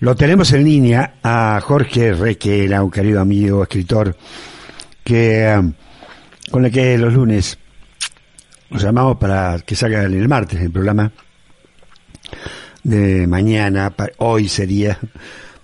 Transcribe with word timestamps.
Lo 0.00 0.14
tenemos 0.14 0.52
en 0.52 0.62
línea 0.62 1.14
a 1.24 1.60
Jorge 1.60 2.12
Requera, 2.12 2.84
un 2.84 2.90
querido 2.90 3.20
amigo, 3.20 3.64
escritor, 3.64 4.14
que 5.02 5.52
um, 5.58 5.72
con 6.52 6.64
el 6.64 6.70
que 6.70 6.96
los 6.96 7.12
lunes 7.12 7.58
nos 8.70 8.80
llamamos 8.80 9.16
para 9.16 9.58
que 9.66 9.74
salga 9.74 10.04
el 10.04 10.28
martes 10.28 10.60
el 10.60 10.70
programa 10.70 11.10
de 12.84 13.26
mañana, 13.26 13.92
hoy 14.18 14.48
sería, 14.48 15.00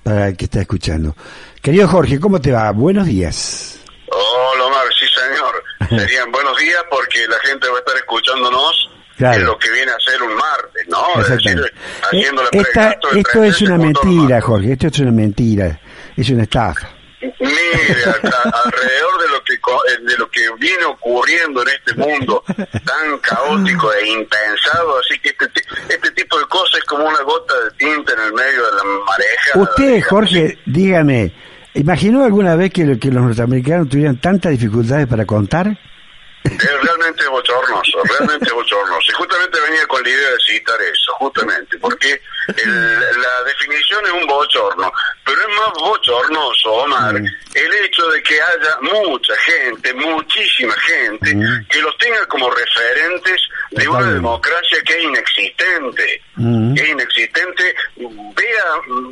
para 0.02 0.26
el 0.26 0.36
que 0.36 0.46
está 0.46 0.62
escuchando. 0.62 1.14
Querido 1.62 1.86
Jorge, 1.86 2.18
¿cómo 2.18 2.40
te 2.40 2.50
va? 2.50 2.72
Buenos 2.72 3.06
días. 3.06 3.78
Hola 4.08 4.64
Omar, 4.64 4.86
sí 4.98 5.06
señor. 5.14 6.00
Serían 6.00 6.32
buenos 6.32 6.58
días 6.58 6.82
porque 6.90 7.28
la 7.28 7.38
gente 7.38 7.68
va 7.68 7.76
a 7.76 7.78
estar 7.78 7.96
escuchándonos 7.98 8.93
Claro. 9.16 9.44
Lo 9.44 9.58
que 9.58 9.70
viene 9.70 9.92
a 9.92 10.00
ser 10.00 10.20
un 10.22 10.34
martes, 10.34 10.88
¿no? 10.88 11.20
Es 11.20 11.28
decir, 11.28 11.72
haciendo 12.02 12.42
la 12.42 12.48
Esta, 12.52 12.98
esto 13.14 13.44
es 13.44 13.62
una 13.62 13.78
mentira, 13.78 14.40
Jorge, 14.40 14.72
esto 14.72 14.88
es 14.88 14.98
una 14.98 15.12
mentira, 15.12 15.80
es 16.16 16.28
una 16.30 16.42
estafa. 16.42 16.88
Mire, 17.40 18.04
alrededor 18.04 19.22
de 19.22 19.28
lo 19.30 19.44
que 19.44 19.54
eh, 19.54 19.98
de 20.02 20.18
lo 20.18 20.28
que 20.30 20.40
viene 20.58 20.84
ocurriendo 20.84 21.62
en 21.62 21.68
este 21.68 21.94
mundo 21.94 22.44
tan 22.46 23.18
caótico 23.20 23.92
e 23.92 24.08
impensado, 24.10 24.98
así 24.98 25.18
que 25.20 25.30
este, 25.30 25.62
este 25.88 26.10
tipo 26.10 26.38
de 26.38 26.44
cosas 26.46 26.78
es 26.78 26.84
como 26.84 27.04
una 27.06 27.22
gota 27.22 27.54
de 27.64 27.70
tinta 27.78 28.12
en 28.12 28.20
el 28.20 28.32
medio 28.32 28.64
de 28.66 28.72
la 28.76 28.84
mareja. 29.06 29.58
Usted, 29.58 30.02
Jorge, 30.02 30.58
dígame, 30.66 31.32
¿imaginó 31.74 32.24
alguna 32.24 32.56
vez 32.56 32.72
que, 32.72 32.98
que 32.98 33.10
los 33.10 33.22
norteamericanos 33.22 33.88
tuvieran 33.88 34.20
tantas 34.20 34.52
dificultades 34.52 35.06
para 35.06 35.24
contar? 35.24 35.78
Es 36.44 36.82
realmente 36.82 37.26
bochornoso, 37.28 38.02
realmente 38.04 38.52
bochornoso. 38.52 39.10
Y 39.10 39.14
justamente 39.14 39.60
venía 39.60 39.86
con 39.86 40.02
la 40.02 40.08
idea 40.08 40.30
de 40.30 40.38
citar 40.46 40.80
eso, 40.82 41.12
justamente, 41.14 41.78
porque 41.78 42.20
la 42.46 43.44
definición 43.44 44.04
es 44.06 44.12
un 44.12 44.26
bochorno, 44.26 44.92
pero 45.24 45.40
es 45.40 45.48
más 45.56 45.72
bochornoso, 45.74 46.72
Omar, 46.72 47.14
mm. 47.14 47.26
el 47.54 47.74
hecho 47.84 48.06
de 48.08 48.22
que 48.22 48.40
haya 48.40 48.76
mucha 48.80 49.34
gente, 49.36 49.94
muchísima 49.94 50.74
gente, 50.80 51.34
mm. 51.34 51.66
que 51.68 51.82
los 51.82 51.96
tenga 51.98 52.26
como 52.26 52.50
referentes 52.50 53.40
de 53.70 53.88
una 53.88 54.12
democracia 54.12 54.78
que 54.84 54.96
es 54.96 55.04
inexistente, 55.04 56.22
mm. 56.36 56.74
que 56.74 56.82
es 56.82 56.88
inexistente, 56.90 57.74
vea, 57.96 58.64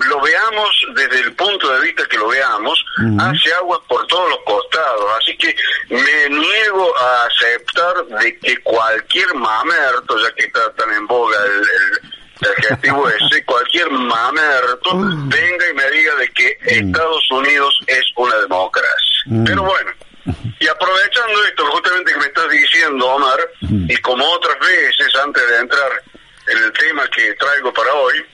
lo 0.09 0.21
veamos 0.21 0.87
desde 0.95 1.21
el 1.21 1.33
punto 1.35 1.73
de 1.75 1.81
vista 1.81 2.07
que 2.09 2.19
lo 2.19 2.29
veamos, 2.29 2.85
hace 3.19 3.53
agua 3.55 3.83
por 3.89 4.07
todos 4.07 4.29
los 4.31 4.39
costados, 4.45 5.05
así 5.21 5.37
que 5.37 5.55
me 5.89 6.29
niego 6.29 6.97
a 6.99 7.27
aceptar 7.27 8.05
de 8.21 8.39
que 8.39 8.57
cualquier 8.59 9.35
mamerto, 9.35 10.17
ya 10.19 10.33
que 10.35 10.45
está 10.45 10.73
tan 10.75 10.93
en 10.93 11.07
boga 11.07 11.39
el 11.45 11.63
el 11.63 12.22
adjetivo 12.49 13.09
ese, 13.09 13.45
cualquier 13.45 13.91
mamerto 13.91 14.91
venga 14.95 15.71
y 15.71 15.75
me 15.75 15.91
diga 15.91 16.15
de 16.17 16.29
que. 16.33 16.59
Estados 16.63 17.31
Unidos 17.31 17.81
es 17.87 18.05
una 18.17 18.37
democracia. 18.37 19.23
Mm. 19.27 19.45
Pero 19.45 19.63
bueno, 19.63 19.93
y 20.61 20.67
aprovechando 20.69 21.45
esto 21.45 21.67
justamente 21.67 22.13
que 22.13 22.19
me 22.19 22.27
estás 22.27 22.49
diciendo, 22.51 23.07
Omar, 23.07 23.39
mm. 23.61 23.91
y 23.91 23.97
como 23.99 24.25
otras 24.31 24.59
veces 24.61 25.09
antes 25.23 25.49
de 25.49 25.57
entrar 25.57 26.03
en 26.49 26.59
el 26.59 26.73
tema 26.73 27.09
que 27.09 27.35
traigo 27.35 27.73
para 27.73 27.93
hoy, 27.95 28.25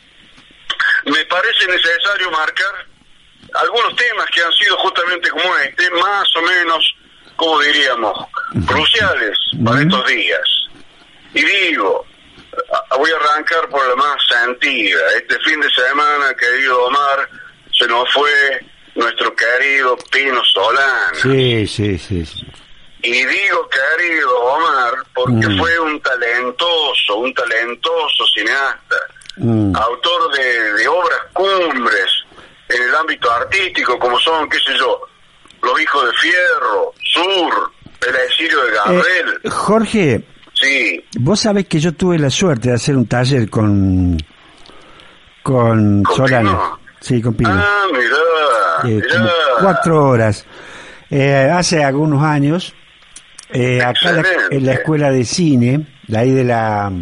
me 1.06 1.24
parece 1.26 1.66
necesario 1.66 2.30
marcar 2.30 2.86
algunos 3.54 3.96
temas 3.96 4.26
que 4.26 4.42
han 4.42 4.52
sido 4.52 4.76
justamente 4.78 5.30
como 5.30 5.56
este, 5.58 5.90
más 5.90 6.36
o 6.36 6.42
menos, 6.42 6.94
como 7.36 7.60
diríamos, 7.60 8.26
cruciales 8.66 9.38
para 9.64 9.80
estos 9.80 10.06
días. 10.06 10.68
Y 11.34 11.42
digo, 11.42 12.06
voy 12.96 13.10
a 13.10 13.16
arrancar 13.16 13.68
por 13.68 13.86
la 13.86 13.96
más 13.96 14.16
sentida. 14.28 15.00
Este 15.16 15.38
fin 15.40 15.60
de 15.60 15.70
semana, 15.70 16.34
querido 16.34 16.84
Omar, 16.84 17.28
se 17.72 17.86
nos 17.86 18.12
fue 18.12 18.30
nuestro 18.94 19.34
querido 19.34 19.96
Pino 20.10 20.42
Solana. 20.44 21.12
Sí, 21.14 21.66
sí, 21.66 21.98
sí. 21.98 22.24
Y 23.02 23.12
digo 23.12 23.68
querido 23.68 24.40
Omar 24.40 24.94
porque 25.14 25.46
mm. 25.46 25.58
fue 25.58 25.78
un 25.78 26.00
talentoso, 26.00 27.16
un 27.16 27.32
talentoso 27.32 28.26
cineasta, 28.34 28.96
mm. 29.36 29.76
autor 29.76 30.32
de, 30.36 30.88
obras 30.88 31.20
cumbres 31.32 32.24
en 32.68 32.82
el 32.82 32.94
ámbito 32.96 33.30
artístico, 33.30 33.98
como 33.98 34.18
son, 34.18 34.48
qué 34.48 34.58
sé 34.58 34.76
yo, 34.76 35.00
Los 35.62 35.80
Hijos 35.80 36.06
de 36.06 36.18
Fierro, 36.18 36.92
Sur, 37.04 37.72
El 38.06 38.16
Exilio 38.16 38.62
de 38.64 38.72
Gabriel. 38.72 39.40
Eh, 39.44 39.50
Jorge, 39.50 40.24
Sí. 40.60 41.04
Vos 41.18 41.40
sabés 41.40 41.66
que 41.66 41.78
yo 41.78 41.92
tuve 41.92 42.18
la 42.18 42.30
suerte 42.30 42.70
de 42.70 42.74
hacer 42.74 42.96
un 42.96 43.06
taller 43.06 43.48
con 43.48 44.18
con, 45.48 46.02
Solano. 46.14 46.78
Sí, 47.00 47.22
con 47.22 47.34
Pino. 47.34 47.50
Ah, 47.50 47.86
mirá, 47.90 48.96
eh, 48.96 49.02
cuatro 49.60 50.08
horas. 50.08 50.44
Eh, 51.10 51.50
hace 51.50 51.82
algunos 51.82 52.22
años, 52.22 52.74
eh, 53.50 53.80
acá 53.82 54.22
en 54.50 54.66
la 54.66 54.74
escuela 54.74 55.10
de 55.10 55.24
cine, 55.24 55.86
la 56.06 56.20
ahí 56.20 56.32
de 56.32 56.44
la, 56.44 56.92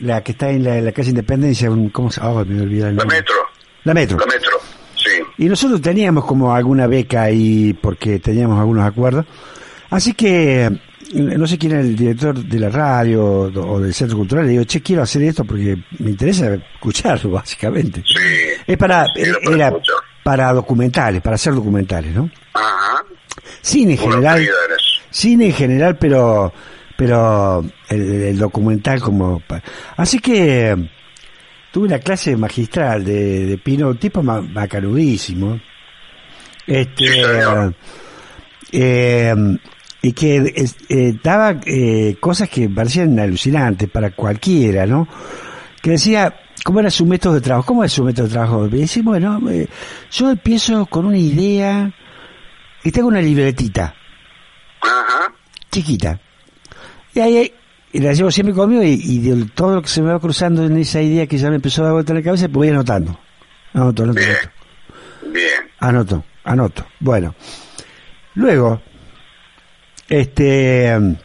la, 0.00 0.22
que 0.22 0.32
está 0.32 0.50
en 0.50 0.64
la, 0.64 0.80
la 0.80 0.92
calle 0.92 1.10
Independencia, 1.10 1.70
¿cómo 1.90 2.10
se 2.10 2.20
oh, 2.20 2.44
me 2.44 2.60
olvidé 2.60 2.88
el 2.88 2.96
nombre? 2.96 3.06
La 3.06 3.14
Metro. 3.14 3.36
La 3.84 3.94
Metro. 3.94 4.18
La 4.18 4.26
Metro, 4.26 4.60
sí. 4.94 5.10
Y 5.38 5.48
nosotros 5.48 5.80
teníamos 5.80 6.26
como 6.26 6.54
alguna 6.54 6.86
beca 6.86 7.22
ahí 7.22 7.72
porque 7.72 8.18
teníamos 8.18 8.60
algunos 8.60 8.84
acuerdos. 8.84 9.24
Así 9.88 10.12
que 10.12 10.70
no 11.14 11.46
sé 11.46 11.58
quién 11.58 11.72
era 11.72 11.80
el 11.80 11.96
director 11.96 12.38
de 12.38 12.58
la 12.58 12.68
radio 12.68 13.24
o 13.24 13.80
del 13.80 13.94
centro 13.94 14.16
cultural, 14.18 14.44
le 14.46 14.52
digo, 14.52 14.64
che, 14.64 14.82
quiero 14.82 15.02
hacer 15.02 15.22
esto 15.22 15.44
porque 15.44 15.76
me 15.98 16.10
interesa 16.10 16.54
escucharlo, 16.54 17.30
básicamente. 17.32 18.02
Sí. 18.04 18.14
Es 18.66 18.76
para, 18.76 19.06
era, 19.14 19.72
para 20.22 20.52
documentales, 20.52 21.22
para 21.22 21.36
hacer 21.36 21.54
documentales, 21.54 22.14
¿no? 22.14 22.30
Ajá. 22.52 23.02
Cine 23.60 23.92
en 23.92 23.98
general. 23.98 24.48
Cine 25.10 25.46
en 25.46 25.52
general, 25.52 25.96
pero, 25.96 26.52
pero 26.96 27.64
el, 27.88 28.38
documental 28.38 29.00
como... 29.00 29.42
Así 29.96 30.18
que 30.18 30.76
tuve 31.72 31.86
una 31.86 31.98
clase 31.98 32.36
magistral 32.36 33.04
de, 33.04 33.46
de 33.46 33.58
Pino, 33.58 33.88
un 33.88 33.98
tipo 33.98 34.22
macanudísimo. 34.22 35.58
Este, 36.66 37.06
eh, 38.72 39.34
y 40.00 40.12
que 40.12 40.54
eh, 40.88 41.18
daba 41.22 41.56
eh, 41.64 42.16
cosas 42.20 42.48
que 42.48 42.68
parecían 42.68 43.18
alucinantes 43.18 43.88
para 43.90 44.10
cualquiera, 44.10 44.86
¿no? 44.86 45.08
Que 45.82 45.92
decía, 45.92 46.34
¿cómo 46.64 46.80
era 46.80 46.90
su 46.90 47.04
método 47.04 47.34
de 47.34 47.40
trabajo? 47.40 47.66
¿Cómo 47.66 47.84
es 47.84 47.92
su 47.92 48.04
método 48.04 48.26
de 48.26 48.32
trabajo? 48.32 48.66
Y 48.66 48.80
decía, 48.80 49.02
bueno, 49.04 49.40
eh, 49.50 49.68
yo 50.10 50.30
empiezo 50.30 50.86
con 50.86 51.06
una 51.06 51.18
idea 51.18 51.92
y 52.84 52.92
tengo 52.92 53.08
una 53.08 53.20
libretita. 53.20 53.94
Chiquita. 55.70 56.20
Y 57.14 57.20
ahí 57.20 57.52
la 57.92 58.12
llevo 58.12 58.30
siempre 58.30 58.54
conmigo 58.54 58.82
y, 58.82 59.18
de 59.18 59.46
todo 59.46 59.76
lo 59.76 59.82
que 59.82 59.88
se 59.88 60.00
me 60.02 60.12
va 60.12 60.20
cruzando 60.20 60.64
en 60.64 60.76
esa 60.78 61.02
idea 61.02 61.26
que 61.26 61.38
ya 61.38 61.50
me 61.50 61.56
empezó 61.56 61.82
a 61.82 61.86
dar 61.86 61.92
vuelta 61.94 62.12
en 62.12 62.18
la 62.18 62.24
cabeza, 62.24 62.46
pues 62.46 62.54
voy 62.54 62.68
anotando. 62.68 63.18
Anoto, 63.74 64.04
anoto, 64.04 64.20
Bien. 64.20 64.30
anoto. 64.30 65.32
Bien. 65.32 65.70
Anoto, 65.80 66.24
anoto. 66.44 66.86
Bueno. 67.00 67.34
Luego, 68.34 68.80
este, 70.08 71.16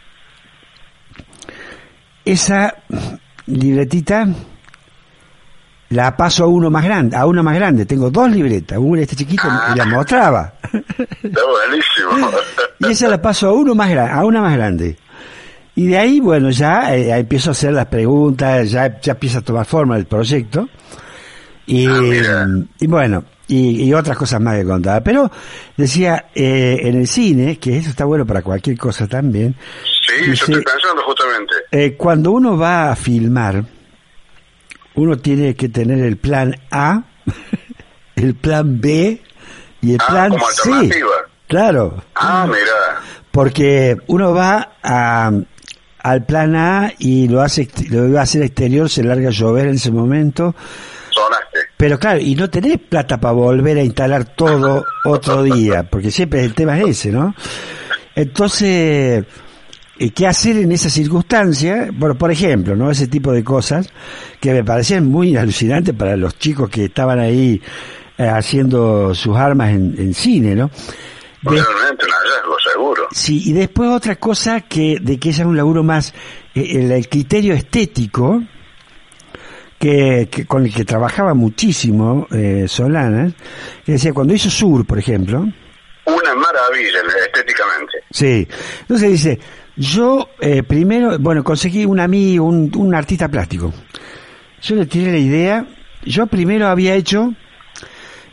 esa 2.24 2.74
libretita 3.46 4.28
la 5.90 6.16
paso 6.16 6.44
a 6.44 6.46
uno 6.46 6.70
más 6.70 6.84
grande, 6.84 7.16
a 7.16 7.26
una 7.26 7.42
más 7.42 7.54
grande. 7.54 7.86
Tengo 7.86 8.10
dos 8.10 8.30
libretas, 8.30 8.78
una 8.78 9.02
este 9.02 9.16
chiquito 9.16 9.46
y 9.72 9.78
la 9.78 9.84
mostraba. 9.84 10.54
Está 11.22 11.40
buenísimo. 11.44 12.30
y 12.80 12.90
esa 12.90 13.08
la 13.08 13.22
paso 13.22 13.48
a 13.48 13.52
uno 13.52 13.74
más 13.74 13.90
grande, 13.90 14.12
a 14.12 14.24
una 14.24 14.40
más 14.40 14.56
grande. 14.56 14.96
Y 15.76 15.86
de 15.86 15.98
ahí, 15.98 16.20
bueno, 16.20 16.50
ya 16.50 16.94
eh, 16.94 17.18
empiezo 17.18 17.50
a 17.50 17.52
hacer 17.52 17.72
las 17.72 17.86
preguntas, 17.86 18.70
ya, 18.70 19.00
ya 19.00 19.12
empieza 19.12 19.38
a 19.38 19.42
tomar 19.42 19.66
forma 19.66 19.96
el 19.96 20.06
proyecto. 20.06 20.68
Y, 21.66 21.86
ah, 21.86 22.46
y 22.78 22.86
bueno, 22.86 23.24
y, 23.54 23.92
otras 23.94 24.16
cosas 24.16 24.40
más 24.40 24.56
que 24.58 24.64
contaba. 24.64 25.00
Pero 25.02 25.30
decía, 25.76 26.26
eh, 26.34 26.78
en 26.82 26.96
el 27.00 27.06
cine, 27.08 27.58
que 27.58 27.76
eso 27.78 27.90
está 27.90 28.04
bueno 28.04 28.24
para 28.26 28.42
cualquier 28.42 28.76
cosa 28.78 29.06
también. 29.06 29.54
Sí, 30.06 30.26
yo 30.26 30.32
estoy 30.32 30.54
pensando 30.62 31.02
justamente. 31.06 31.54
Eh, 31.70 31.94
cuando 31.96 32.32
uno 32.32 32.56
va 32.56 32.90
a 32.92 32.96
filmar, 32.96 33.64
uno 34.94 35.16
tiene 35.18 35.54
que 35.54 35.68
tener 35.68 35.98
el 36.00 36.16
plan 36.16 36.54
A 36.70 37.02
el 38.16 38.34
plan 38.34 38.80
B 38.80 39.20
y 39.82 39.92
el 39.94 39.98
Ah, 40.00 40.06
plan 40.08 40.30
como 40.30 40.46
C. 40.48 41.02
Claro, 41.48 42.02
Ah, 42.14 42.46
mira. 42.46 43.00
porque 43.30 43.96
uno 44.06 44.32
va 44.32 44.76
a, 44.82 45.30
al 45.98 46.24
plan 46.24 46.56
A 46.56 46.92
y 46.98 47.28
lo 47.28 47.42
hace 47.42 47.68
lo 47.90 48.08
iba 48.08 48.20
a 48.20 48.22
hacer 48.22 48.42
exterior, 48.42 48.88
se 48.88 49.02
larga 49.04 49.28
a 49.28 49.32
llover 49.32 49.66
en 49.66 49.74
ese 49.74 49.90
momento. 49.90 50.54
Pero 51.76 51.98
claro, 51.98 52.20
y 52.20 52.34
no 52.34 52.48
tenés 52.50 52.78
plata 52.78 53.18
para 53.20 53.32
volver 53.34 53.78
a 53.78 53.82
instalar 53.82 54.24
todo 54.34 54.84
otro 55.04 55.42
día, 55.42 55.82
porque 55.84 56.10
siempre 56.10 56.44
el 56.44 56.54
tema 56.54 56.78
es 56.80 56.88
ese, 56.88 57.10
¿no? 57.12 57.34
Entonces, 58.14 59.24
eh, 59.98 60.10
¿qué 60.10 60.26
hacer 60.26 60.56
en 60.58 60.72
esa 60.72 60.88
circunstancia? 60.88 61.88
Bueno, 61.92 62.14
por 62.16 62.30
ejemplo, 62.30 62.76
¿no? 62.76 62.90
Ese 62.90 63.08
tipo 63.08 63.32
de 63.32 63.42
cosas 63.42 63.88
que 64.40 64.52
me 64.52 64.64
parecían 64.64 65.06
muy 65.06 65.36
alucinantes 65.36 65.94
para 65.94 66.16
los 66.16 66.38
chicos 66.38 66.70
que 66.70 66.84
estaban 66.86 67.18
ahí 67.18 67.60
eh, 68.18 68.26
haciendo 68.28 69.14
sus 69.14 69.36
armas 69.36 69.70
en, 69.70 69.94
en 69.98 70.14
cine, 70.14 70.54
¿no? 70.54 70.70
De- 71.42 71.50
Realmente 71.50 72.04
un 72.06 72.10
hallazgo, 72.12 72.56
seguro. 72.72 73.02
Sí, 73.12 73.42
y 73.46 73.52
después 73.52 73.90
otra 73.90 74.16
cosa 74.16 74.60
que 74.62 74.98
de 75.00 75.18
que 75.18 75.30
ella 75.30 75.42
es 75.42 75.48
un 75.48 75.56
laburo 75.56 75.82
más 75.82 76.14
eh, 76.54 76.66
el, 76.76 76.92
el 76.92 77.08
criterio 77.08 77.52
estético 77.54 78.42
que, 79.78 80.28
que- 80.30 80.46
con 80.46 80.64
el 80.64 80.72
que 80.74 80.84
trabajaba 80.84 81.34
muchísimo 81.34 82.26
eh, 82.32 82.64
Solana, 82.68 83.32
que 83.84 83.92
decía 83.92 84.12
cuando 84.12 84.34
hizo 84.34 84.50
Sur, 84.50 84.86
por 84.86 84.98
ejemplo, 84.98 85.40
Una 85.40 86.34
maravilla 86.34 86.98
estéticamente. 87.26 87.92
sí, 88.10 88.46
entonces 88.82 89.10
dice 89.10 89.38
yo 89.76 90.28
eh, 90.40 90.62
primero, 90.62 91.18
bueno, 91.18 91.42
conseguí 91.42 91.84
un 91.84 91.98
amigo, 91.98 92.44
un, 92.46 92.70
un 92.76 92.94
artista 92.94 93.28
plástico, 93.28 93.72
yo 94.62 94.76
le 94.76 94.86
tiré 94.86 95.10
la 95.12 95.18
idea, 95.18 95.66
yo 96.04 96.26
primero 96.28 96.68
había 96.68 96.94
hecho, 96.94 97.32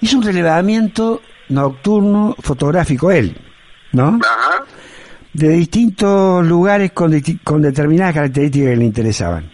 hizo 0.01 0.17
un 0.17 0.23
relevamiento 0.23 1.21
nocturno 1.49 2.35
fotográfico 2.39 3.11
él, 3.11 3.35
¿no? 3.91 4.19
Ajá. 4.23 4.63
de 5.33 5.49
distintos 5.49 6.45
lugares 6.45 6.91
con, 6.91 7.11
con 7.43 7.61
determinadas 7.61 8.13
características 8.13 8.69
que 8.69 8.75
le 8.77 8.85
interesaban. 8.85 9.51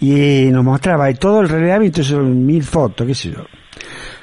Y 0.00 0.46
nos 0.50 0.64
mostraba 0.64 1.10
y 1.10 1.14
todo 1.14 1.40
el 1.42 1.48
relevamiento, 1.48 2.02
son 2.02 2.46
mil 2.46 2.62
fotos, 2.62 3.06
qué 3.06 3.14
sé 3.14 3.30
yo. 3.32 3.44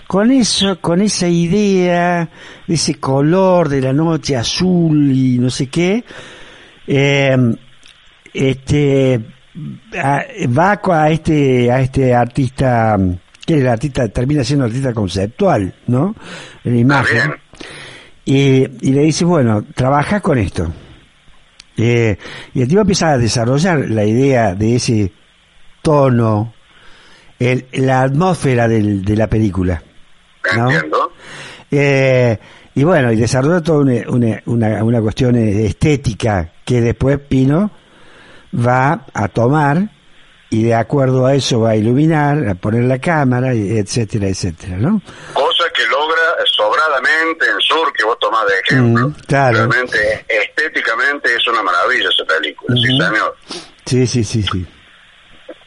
Con 0.07 0.31
eso, 0.31 0.79
con 0.79 1.01
esa 1.01 1.27
idea, 1.27 2.27
de 2.65 2.73
ese 2.73 2.95
color 2.95 3.69
de 3.69 3.81
la 3.81 3.93
noche 3.93 4.35
azul 4.35 5.11
y 5.11 5.37
no 5.37 5.49
sé 5.49 5.67
qué, 5.67 6.03
eh, 6.87 7.37
este, 8.33 9.19
a- 10.01 10.23
va 10.57 10.79
a 11.03 11.09
este, 11.11 11.69
a 11.71 11.81
este 11.81 12.13
artista, 12.15 12.97
que 13.45 13.55
el 13.55 13.67
artista 13.67 14.07
termina 14.07 14.43
siendo 14.43 14.65
artista 14.65 14.93
conceptual, 14.93 15.73
¿no? 15.87 16.15
En 16.63 16.73
la 16.73 16.79
imagen. 16.79 17.17
bien. 17.17 17.31
Y, 18.81 18.89
y 18.89 18.93
le 18.93 19.01
dice, 19.03 19.25
bueno, 19.25 19.63
trabaja 19.75 20.19
con 20.21 20.37
esto. 20.37 20.71
Eh, 21.77 22.17
y 22.53 22.61
el 22.61 22.67
tipo 22.67 22.81
empieza 22.81 23.11
a 23.11 23.17
desarrollar 23.17 23.89
la 23.89 24.03
idea 24.03 24.55
de 24.55 24.75
ese 24.75 25.11
tono, 25.91 26.53
el, 27.39 27.65
la 27.71 28.01
atmósfera 28.01 28.67
del- 28.67 29.05
de 29.05 29.15
la 29.15 29.27
película. 29.27 29.81
¿no? 30.57 30.69
Entiendo. 30.69 31.13
Eh, 31.71 32.37
y 32.75 32.83
bueno, 32.83 33.09
y 33.13 33.15
desarrolla 33.15 33.61
toda 33.61 33.79
una, 33.79 34.01
una, 34.09 34.41
una, 34.47 34.83
una 34.83 35.01
cuestión 35.01 35.35
estética 35.37 36.51
que 36.65 36.81
después 36.81 37.19
Pino 37.19 37.71
va 38.53 39.05
a 39.13 39.27
tomar 39.29 39.89
y 40.49 40.63
de 40.63 40.75
acuerdo 40.75 41.25
a 41.25 41.35
eso 41.35 41.61
va 41.61 41.69
a 41.71 41.75
iluminar, 41.77 42.47
a 42.49 42.55
poner 42.55 42.83
la 42.83 42.99
cámara, 42.99 43.53
etcétera, 43.53 44.27
etcétera, 44.27 44.75
¿no? 44.77 45.01
Cosa 45.33 45.63
que 45.73 45.83
logra 45.87 46.21
sobradamente 46.55 47.45
en 47.45 47.59
Sur, 47.61 47.91
que 47.93 48.03
vos 48.03 48.17
tomás 48.19 48.45
de 48.47 48.53
ejemplo. 48.75 49.07
Mm, 49.09 49.13
claro. 49.25 49.57
Realmente, 49.57 50.25
estéticamente 50.27 51.33
es 51.33 51.47
una 51.47 51.63
maravilla 51.63 52.09
esa 52.09 52.25
película, 52.25 52.75
sí 52.75 52.87
señor. 52.87 53.35
Sí, 53.85 54.05
sí, 54.07 54.23
sí, 54.25 54.43
sí. 54.43 54.65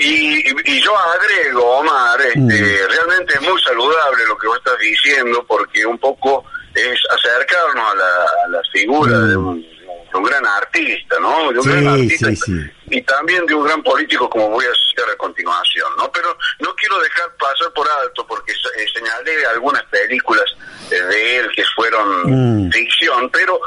Y, 0.02 0.42
y 0.64 0.80
yo 0.80 0.96
agrego, 0.96 1.62
Omar, 1.78 2.18
este, 2.22 2.38
Mm. 2.40 2.88
realmente 2.88 3.34
es 3.34 3.40
muy 3.42 3.60
saludable 3.62 4.24
lo 4.26 4.38
que 4.38 4.46
vos 4.46 4.56
estás 4.56 4.78
diciendo, 4.78 5.44
porque 5.46 5.84
un 5.84 5.98
poco 5.98 6.44
es 6.74 6.98
acercarnos 7.10 7.92
a 7.92 7.94
la, 7.94 8.06
a 8.44 8.48
la 8.48 8.62
figura 8.72 9.12
Mm. 9.18 9.28
de, 9.28 9.36
un, 9.36 9.60
de 9.62 10.14
un 10.18 10.22
gran 10.24 10.46
artista, 10.46 11.16
¿no? 11.20 11.52
De 11.52 11.58
un 11.58 11.64
Sí, 11.64 11.70
gran 11.70 11.86
artista 11.88 12.28
sí, 12.30 12.36
sí. 12.36 12.52
y 12.90 13.02
también 13.02 13.44
de 13.44 13.54
un 13.54 13.64
gran 13.66 13.82
político, 13.82 14.30
como 14.30 14.48
voy 14.48 14.64
a 14.64 14.72
citar 14.88 15.10
a 15.10 15.16
continuación, 15.18 15.92
¿no? 15.98 16.10
Pero 16.10 16.34
no 16.60 16.74
quiero 16.76 16.98
dejar 17.00 17.26
pasar 17.36 17.70
por 17.74 17.86
alto, 18.02 18.26
porque 18.26 18.52
eh, 18.52 18.86
señalé 18.94 19.44
algunas 19.46 19.82
películas 19.84 20.46
eh, 20.90 20.94
de 20.98 21.36
él 21.40 21.50
que 21.54 21.64
fueron 21.76 22.66
Mm. 22.66 22.70
ficción, 22.72 23.28
pero 23.30 23.60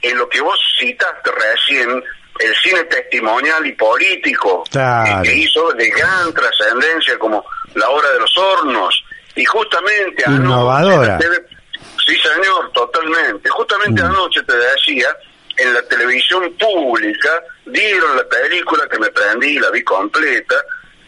en 0.00 0.16
lo 0.16 0.26
que 0.30 0.40
vos 0.40 0.58
citaste 0.78 1.30
recién, 1.30 2.02
el 2.40 2.54
cine 2.56 2.84
testimonial 2.84 3.64
y 3.66 3.72
político 3.72 4.64
Claro. 4.70 5.22
que 5.22 5.34
hizo 5.34 5.72
de 5.72 5.88
gran 5.90 6.32
trascendencia 6.32 7.18
como 7.18 7.44
La 7.74 7.88
Hora 7.90 8.10
de 8.10 8.18
los 8.20 8.36
Hornos, 8.36 9.04
y 9.36 9.44
justamente 9.44 10.24
Innovadora. 10.26 11.16
anoche, 11.16 11.28
sí 12.06 12.16
señor, 12.16 12.70
totalmente, 12.72 13.48
justamente 13.50 14.02
Mm. 14.02 14.06
anoche 14.06 14.42
te 14.42 14.56
decía, 14.56 15.08
en 15.56 15.72
la 15.74 15.82
televisión 15.82 16.52
pública 16.58 17.30
dieron 17.66 18.16
la 18.16 18.24
película 18.28 18.86
que 18.90 18.98
me 18.98 19.08
prendí, 19.10 19.58
la 19.58 19.70
vi 19.70 19.82
completa, 19.84 20.56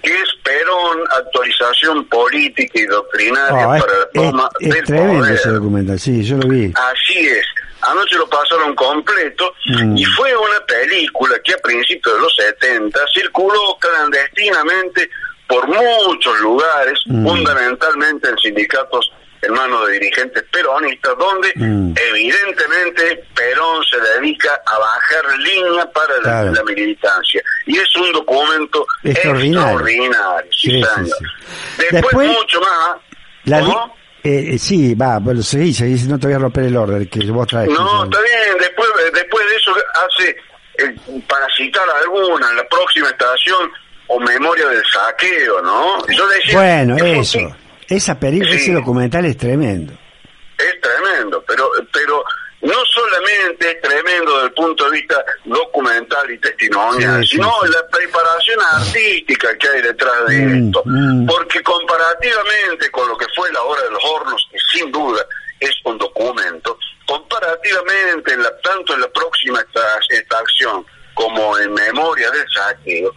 que 0.02 0.14
es 0.14 0.28
Perón, 0.44 1.00
actualización 1.10 2.04
política 2.08 2.78
y 2.78 2.86
doctrinaria 2.86 3.68
Oh, 3.68 3.74
es, 3.74 3.82
para 3.82 3.98
la 3.98 4.06
toma 4.14 4.48
es- 4.60 4.68
es 4.68 4.74
del 4.74 4.84
tremendo 4.84 5.18
poder. 5.20 5.34
ese 5.34 5.48
documental, 5.50 5.98
sí, 5.98 6.22
yo 6.24 6.36
lo 6.36 6.48
vi. 6.48 6.72
Así 6.76 7.26
es. 7.28 7.44
Anoche 7.86 8.16
lo 8.16 8.28
pasaron 8.28 8.74
completo 8.74 9.54
Mm. 9.66 9.96
y 9.96 10.04
fue 10.04 10.34
una 10.36 10.60
película 10.66 11.38
que 11.44 11.52
a 11.54 11.58
principios 11.58 12.14
de 12.14 12.20
los 12.20 12.36
70 12.36 13.00
circuló 13.14 13.76
clandestinamente 13.80 15.08
por 15.48 15.66
muchos 15.68 16.40
lugares, 16.40 16.98
Mm. 17.06 17.26
fundamentalmente 17.26 18.28
en 18.28 18.38
sindicatos 18.38 19.12
en 19.42 19.52
manos 19.52 19.86
de 19.86 19.92
dirigentes 19.92 20.42
peronistas, 20.50 21.16
donde 21.18 21.52
Mm. 21.56 21.94
evidentemente 22.10 23.22
Perón 23.34 23.84
se 23.84 23.98
dedica 24.00 24.60
a 24.66 24.78
bajar 24.78 25.38
línea 25.38 25.86
para 25.92 26.14
la, 26.16 26.22
Claro. 26.22 26.52
la 26.52 26.62
militancia. 26.64 27.42
Y 27.66 27.76
es 27.78 27.96
un 27.96 28.12
documento 28.12 28.86
Extraordinario. 29.04 29.60
extraordinario. 29.68 30.50
sí, 30.52 30.70
Sí, 30.70 30.82
sí, 30.82 30.82
señor. 30.82 31.06
sí. 31.18 31.24
Después, 31.78 32.02
Después, 32.02 32.28
mucho 32.28 32.60
más. 32.60 32.96
La 33.44 33.60
¿Cómo? 33.60 33.96
Eh, 34.26 34.54
eh, 34.54 34.58
sí, 34.58 34.94
va, 34.94 35.18
bueno, 35.18 35.42
seguí, 35.42 35.72
seguí, 35.72 35.94
no 36.08 36.18
te 36.18 36.26
voy 36.26 36.34
a 36.36 36.38
romper 36.40 36.64
el 36.64 36.76
orden 36.76 37.06
que 37.08 37.30
vos 37.30 37.46
traes. 37.46 37.68
No, 37.70 38.04
está 38.04 38.18
bien, 38.20 38.58
después, 38.58 38.88
después 39.12 39.44
de 39.48 39.56
eso 39.56 39.72
hace, 39.94 40.30
eh, 40.78 41.20
para 41.28 41.46
citar 41.56 41.84
alguna, 42.02 42.52
la 42.52 42.64
próxima 42.68 43.08
estación 43.08 43.70
o 44.08 44.20
memoria 44.20 44.66
del 44.68 44.82
saqueo, 44.92 45.62
¿no? 45.62 46.06
Yo 46.08 46.26
decía, 46.28 46.58
Bueno, 46.58 46.96
eso, 46.96 47.38
esa 47.88 48.18
película, 48.18 48.50
Sí. 48.52 48.56
ese 48.56 48.72
documental 48.72 49.24
es 49.26 49.36
tremendo. 49.36 49.92
Es 50.58 50.80
tremendo, 50.80 51.44
pero, 51.46 51.70
pero 51.92 52.24
no 52.62 52.84
solamente 52.86 53.70
es 53.70 53.80
tremendo 53.82 54.32
desde 54.34 54.46
el 54.46 54.52
punto 54.54 54.84
de 54.86 54.90
vista 54.92 55.24
documental 55.44 56.30
y 56.30 56.38
testimonial, 56.38 57.20
Sí, 57.22 57.26
sí, 57.28 57.36
sino 57.36 57.52
sí. 57.62 57.68
la 57.70 57.86
preparación 57.88 58.60
artística 58.72 59.56
que 59.58 59.68
hay 59.68 59.82
detrás 59.82 60.26
de 60.26 60.38
Mm, 60.38 60.66
esto. 60.68 60.82
mm. 60.86 61.26
Porque 61.26 61.62
comparativamente 61.62 62.90
con 62.90 63.08
lo 63.08 63.16
que 63.16 63.26
fue 63.36 63.52
la 63.52 63.62
hora 63.62 63.82
de 63.82 63.90
los 63.90 64.04
hornos, 64.04 64.48
que 64.50 64.58
sin 64.72 64.90
duda 64.90 65.24
es 65.60 65.70
un 65.84 65.98
documento, 65.98 66.78
comparativamente 67.06 68.32
en 68.32 68.42
la, 68.42 68.50
tanto 68.60 68.94
en 68.94 69.00
la 69.02 69.08
próxima 69.08 69.60
esta- 69.60 69.98
estación 70.10 70.84
como 71.14 71.58
en 71.58 71.72
memoria 71.72 72.30
del 72.30 72.46
saqueo, 72.52 73.12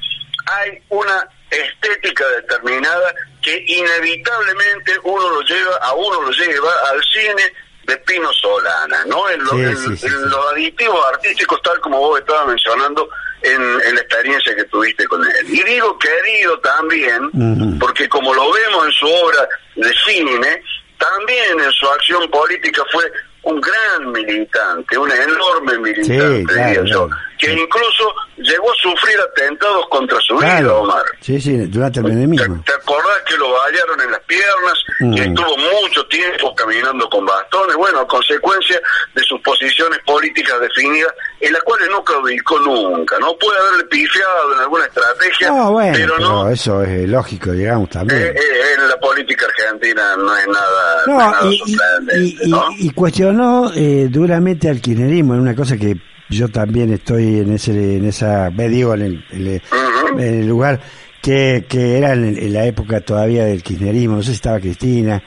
hay 0.45 0.81
una 0.89 1.27
estética 1.49 2.27
determinada 2.29 3.13
que 3.41 3.63
inevitablemente 3.67 4.97
uno 5.03 5.29
lo 5.29 5.41
lleva, 5.41 5.75
a 5.77 5.93
uno 5.93 6.21
lo 6.23 6.31
lleva 6.31 6.71
al 6.91 7.01
cine 7.05 7.53
de 7.89 7.97
Pino 7.97 8.31
Solana, 8.33 9.03
¿no? 9.05 9.29
En, 9.29 9.43
lo- 9.43 9.51
Sí, 9.51 9.57
en- 9.61 9.77
sí, 9.77 9.97
sí, 9.97 10.05
en 10.05 10.11
sí. 10.11 10.29
los 10.29 10.45
aditivos 10.53 11.05
artísticos, 11.13 11.61
tal 11.63 11.79
como 11.81 11.99
vos 11.99 12.19
estabas 12.19 12.47
mencionando 12.47 13.09
en, 13.41 13.61
en 13.61 13.95
la 13.95 14.01
experiencia 14.01 14.55
que 14.55 14.63
tuviste 14.65 15.05
con 15.07 15.23
él. 15.23 15.31
Y 15.47 15.63
digo 15.63 15.97
querido 15.99 16.59
también, 16.59 17.25
Ujú. 17.33 17.79
porque 17.79 18.07
como 18.07 18.33
lo 18.33 18.51
vemos 18.51 18.85
en 18.85 18.91
su 18.93 19.07
obra 19.07 19.47
de 19.75 19.93
cine, 20.05 20.63
también 20.97 21.59
en 21.59 21.71
su 21.71 21.87
acción 21.89 22.29
política 22.29 22.83
fue 22.91 23.11
un 23.43 23.61
gran 23.61 24.11
militante, 24.11 24.97
un 24.97 25.09
enorme 25.11 25.77
militante, 25.79 26.43
claro, 26.53 26.67
diría 26.67 26.83
yo, 26.91 27.07
claro. 27.07 27.21
Que 27.39 27.53
incluso 27.53 28.13
llegó 28.37 28.69
a 28.71 28.75
sufrir 28.75 29.15
atentados 29.19 29.85
contra 29.89 30.17
su 30.21 30.35
vida, 30.35 30.59
Claro. 30.59 30.81
Omar. 30.81 31.03
Sí, 31.21 31.39
sí, 31.39 31.55
durante 31.67 31.99
el 31.99 32.05
¿Te, 32.05 32.11
menemismo. 32.11 32.61
te 32.65 32.73
acordás 32.73 33.21
que 33.25 33.37
lo 33.37 33.51
balearon 33.51 34.01
en 34.01 34.11
las 34.11 34.19
piernas 34.21 34.73
Mm. 34.99 35.13
y 35.13 35.19
estuvo 35.21 35.57
mucho 35.81 36.05
tiempo 36.07 36.53
caminando 36.53 37.09
con 37.09 37.25
bastones? 37.25 37.75
Bueno, 37.77 37.99
a 38.01 38.07
consecuencia 38.07 38.79
de 39.15 39.23
sus 39.23 39.39
posiciones 39.41 39.99
políticas 40.05 40.59
definidas, 40.59 41.13
en 41.39 41.53
las 41.53 41.63
cuales 41.63 41.87
no 41.89 42.03
claudicó 42.03 42.59
nunca, 42.59 43.17
¿no? 43.19 43.33
Puede 43.37 43.57
haberle 43.59 43.85
pifiado 43.85 44.53
en 44.55 44.59
alguna 44.59 44.85
estrategia, 44.85 45.47
No, 45.49 45.71
bueno, 45.71 45.93
pero 45.95 46.15
pero 46.17 46.29
no. 46.29 46.49
eso 46.49 46.83
es 46.83 47.07
lógico, 47.07 47.51
digamos, 47.53 47.89
también. 47.89 48.19
eh, 48.21 48.33
eh, 48.35 48.73
en 48.77 48.89
la 48.89 48.97
política 48.99 49.45
argentina 49.45 50.15
no 50.17 50.35
es 50.35 50.47
nada, 50.47 50.95
no 50.95 50.99
es 51.01 51.07
No, 51.07 51.17
nada 51.17 51.39
y, 51.45 51.53
y- 51.53 51.75
sorprendente, 51.75 52.19
y- 52.43 52.47
y- 52.47 52.51
¿no? 52.51 52.65
y 52.77 52.89
cuestionó 52.91 53.71
eh, 53.73 54.07
duramente 54.09 54.67
al 54.69 54.81
kirchnerismo, 54.81 55.35
en 55.35 55.39
una 55.39 55.55
cosa 55.55 55.77
que 55.77 55.95
yo 56.29 56.47
también 56.49 56.93
estoy 56.93 57.39
en 57.39 57.53
ese 57.53 57.97
en 57.97 58.05
esa 58.05 58.49
me 58.51 58.67
digo 58.69 58.93
en 58.93 59.01
el, 59.01 59.25
en 59.31 59.47
el- 59.47 59.61
Ujú. 59.71 60.19
en 60.19 60.39
el 60.41 60.47
lugar 60.47 60.79
que, 61.21 61.65
que 61.67 61.97
era 61.97 62.13
en, 62.13 62.37
en 62.37 62.53
la 62.53 62.65
época 62.65 63.01
todavía 63.01 63.45
del 63.45 63.61
kirchnerismo, 63.63 64.15
no 64.17 64.21
sé 64.23 64.29
si 64.29 64.35
estaba 64.35 64.59
Cristina, 64.59 65.21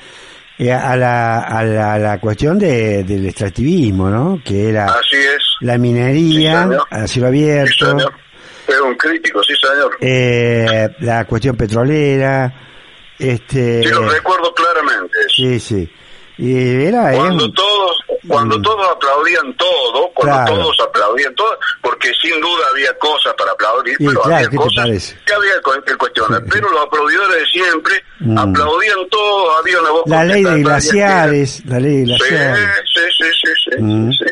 eh, 0.59 0.73
a, 0.73 0.97
la, 0.97 1.41
a, 1.41 1.65
la, 1.65 1.95
a 1.95 1.99
la 1.99 2.19
cuestión 2.21 2.59
de, 2.59 3.05
del 3.05 3.27
extractivismo, 3.27 4.09
¿no? 4.09 4.41
Que 4.45 4.71
era 4.71 4.87
Así 4.87 5.17
es. 5.17 5.43
la 5.61 5.77
minería 5.79 6.69
Sí, 6.69 6.77
a 6.91 7.07
cielo 7.07 7.29
Sí, 7.29 7.29
abierto. 7.29 7.97
Es 8.69 8.81
un 8.81 8.95
crítico, 8.95 9.43
sí, 9.43 9.53
señor. 9.61 9.97
eh, 10.01 10.89
la 11.01 11.25
cuestión 11.27 11.57
petrolera, 11.57 12.55
este... 13.19 13.83
Sí, 13.83 13.89
lo 13.91 14.09
recuerdo 14.09 14.55
claramente. 14.55 15.19
Sí, 15.35 15.59
sí. 15.61 15.91
Y 16.39 16.85
era... 16.85 17.13
Cuando 17.13 17.51
todos, 17.53 17.97
cuando 18.29 18.59
Mm. 18.59 18.63
todos 18.63 18.89
aplaudían 18.91 19.57
todo, 19.57 20.11
cuando 20.15 20.37
Claro. 20.37 20.55
todos 20.63 20.81
aplaudían 20.81 21.35
todo, 21.35 21.59
porque 21.83 22.13
sin 22.21 22.41
duda 22.41 22.67
había 22.71 22.97
cosas 22.99 23.35
para 23.35 23.53
aplaudir, 23.53 23.97
Y 23.99 24.07
pero 24.07 24.21
claro, 24.23 24.37
había 24.37 24.49
¿qué 24.49 24.57
te 24.57 24.63
cosas 24.63 25.15
que 25.27 25.33
había 25.35 25.53
que 25.87 25.97
cuestionar. 25.97 26.43
Pero 26.51 26.71
los 26.71 26.83
aplaudidores 26.83 27.37
de 27.39 27.47
siempre 27.47 28.05
Mm. 28.21 28.39
aplaudían 28.39 29.09
todo, 29.11 29.59
había 29.59 29.81
una 29.81 29.91
voz 29.91 30.03
La 30.07 30.25
ley 30.25 30.45
de 30.45 30.63
glaciares, 30.63 31.63
la 31.67 31.81
ley 31.81 31.97
de 31.99 32.05
glaciares. 32.05 32.69
sí, 32.95 33.01
sí, 33.19 33.25
sí, 33.43 33.53
sí, 33.71 33.77
Mm. 33.83 34.13
sí. 34.13 34.25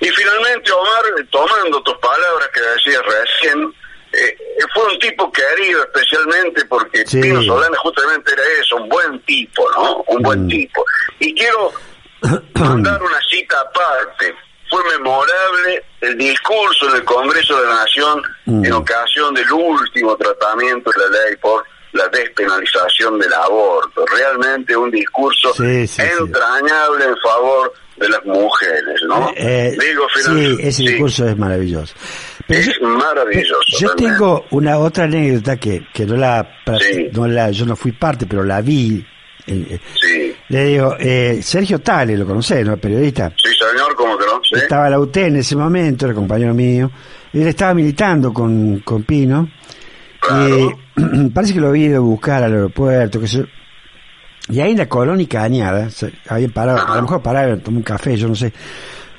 Y 0.00 0.08
finalmente, 0.10 0.72
Omar, 0.72 1.26
tomando 1.30 1.82
tus 1.82 1.96
palabras 1.98 2.48
que 2.52 2.60
decías 2.60 3.02
recién, 3.06 3.72
eh, 4.12 4.36
fue 4.74 4.84
un 4.92 4.98
tipo 4.98 5.30
querido 5.32 5.80
especialmente 5.84 6.64
porque 6.66 7.06
Sí. 7.06 7.20
Pino 7.20 7.40
Solana 7.42 7.76
justamente 7.78 8.32
era 8.32 8.42
eso, 8.60 8.76
un 8.76 8.88
buen 8.88 9.18
tipo, 9.20 9.70
¿no? 9.76 9.96
Un 10.08 10.22
buen 10.22 10.44
Mm. 10.44 10.48
tipo. 10.48 10.84
Y 11.20 11.34
quiero 11.34 11.72
mandar 12.54 13.02
una 13.02 13.18
cita 13.28 13.56
aparte. 13.60 14.34
Fue 14.70 14.80
memorable 14.96 15.84
el 16.00 16.16
discurso 16.16 16.88
en 16.88 16.96
el 16.96 17.04
Congreso 17.04 17.60
de 17.60 17.66
la 17.68 17.74
Nación 17.76 18.22
Mm. 18.46 18.64
en 18.64 18.72
ocasión 18.72 19.34
del 19.34 19.50
último 19.52 20.16
tratamiento 20.16 20.90
de 20.90 21.00
la 21.04 21.24
ley 21.26 21.36
por 21.36 21.62
la 21.92 22.08
despenalización 22.08 23.18
del 23.18 23.32
aborto. 23.34 24.04
Realmente 24.16 24.74
un 24.76 24.90
discurso 24.90 25.52
Sí, 25.54 25.86
sí, 25.86 26.00
sí. 26.00 26.08
entrañable 26.20 27.04
en 27.04 27.16
favor 27.18 27.72
de 27.96 28.08
las 28.08 28.24
mujeres, 28.24 29.00
¿no? 29.06 29.30
Eh, 29.36 29.76
Digo, 29.78 30.06
sí, 30.14 30.56
ese 30.60 30.82
discurso 30.82 31.28
es 31.28 31.36
maravilloso. 31.36 31.94
Pero 32.48 32.60
es 32.60 32.78
yo, 32.80 32.88
maravilloso. 32.88 33.78
yo 33.78 33.94
tengo 33.94 34.46
una 34.50 34.78
otra 34.78 35.04
anécdota 35.04 35.56
que, 35.58 35.86
que 35.92 36.04
no 36.06 36.16
la, 36.16 36.48
no 37.12 37.26
la, 37.28 37.50
yo 37.50 37.66
no 37.66 37.76
fui 37.76 37.92
parte, 37.92 38.26
pero 38.26 38.42
la 38.42 38.60
vi. 38.62 39.06
Eh, 39.46 39.66
eh, 39.70 39.80
Sí, 40.00 40.34
le 40.48 40.64
digo, 40.64 40.96
eh, 40.98 41.40
Sergio 41.42 41.80
Tale, 41.80 42.16
lo 42.16 42.26
conocés, 42.26 42.64
¿no? 42.64 42.76
Periodista. 42.76 43.32
sí, 43.36 43.50
señor, 43.58 43.94
¿cómo 43.96 44.16
que 44.16 44.26
no? 44.26 44.40
Sí. 44.42 44.56
Estaba 44.56 44.88
la 44.88 44.98
UT 44.98 45.16
en 45.16 45.36
ese 45.36 45.56
momento, 45.56 46.06
era 46.06 46.14
compañero 46.14 46.54
mío. 46.54 46.90
Él 47.32 47.46
estaba 47.46 47.74
militando 47.74 48.32
con, 48.32 48.80
con 48.80 49.02
Pino. 49.04 49.48
Claro. 50.20 50.78
Y 50.96 51.28
parece 51.34 51.54
que 51.54 51.60
lo 51.60 51.68
había 51.68 51.86
ido 51.86 51.96
a 51.98 52.00
buscar 52.00 52.42
al 52.42 52.52
aeropuerto, 52.52 53.20
que 53.20 53.28
se... 53.28 53.46
Y 54.48 54.60
ahí 54.60 54.72
en 54.72 54.78
la 54.78 54.88
colonia 54.88 55.26
Cañada, 55.28 55.88
se, 55.88 56.12
habían 56.28 56.50
parado, 56.50 56.86
a 56.86 56.96
lo 56.96 57.02
mejor 57.02 57.22
pararon, 57.22 57.60
tomó 57.60 57.78
un 57.78 57.84
café, 57.84 58.16
yo 58.16 58.28
no 58.28 58.34
sé. 58.34 58.52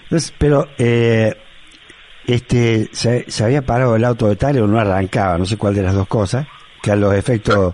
Entonces, 0.03 0.33
pero 0.37 0.67
eh, 0.77 1.33
este 2.27 2.89
se, 2.91 3.25
se 3.29 3.43
había 3.43 3.61
parado 3.61 3.95
el 3.95 4.03
auto 4.03 4.27
de 4.27 4.35
tal 4.35 4.59
o 4.59 4.67
no 4.67 4.79
arrancaba, 4.79 5.37
no 5.37 5.45
sé 5.45 5.57
cuál 5.57 5.75
de 5.75 5.81
las 5.81 5.95
dos 5.95 6.07
cosas, 6.07 6.45
que 6.81 6.91
a 6.91 6.95
los 6.95 7.13
efectos 7.13 7.73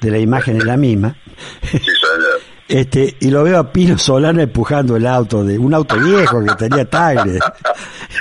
de 0.00 0.10
la 0.10 0.18
imagen 0.18 0.56
es 0.58 0.64
la 0.64 0.76
misma. 0.76 1.14
Sí, 1.62 1.78
señor. 1.78 2.40
Este, 2.68 3.16
y 3.20 3.30
lo 3.30 3.42
veo 3.42 3.58
a 3.58 3.72
Pino 3.72 3.98
Solano 3.98 4.40
empujando 4.40 4.94
el 4.96 5.06
auto 5.06 5.42
de 5.42 5.58
un 5.58 5.74
auto 5.74 5.96
viejo 5.98 6.44
que 6.44 6.54
tenía 6.54 6.84
Tagle. 6.88 7.40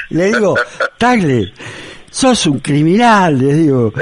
Le 0.09 0.25
digo, 0.33 0.55
Tagle, 0.97 1.53
sos 2.09 2.47
un 2.47 2.59
criminal, 2.59 3.37
le 3.37 3.53
digo. 3.53 3.93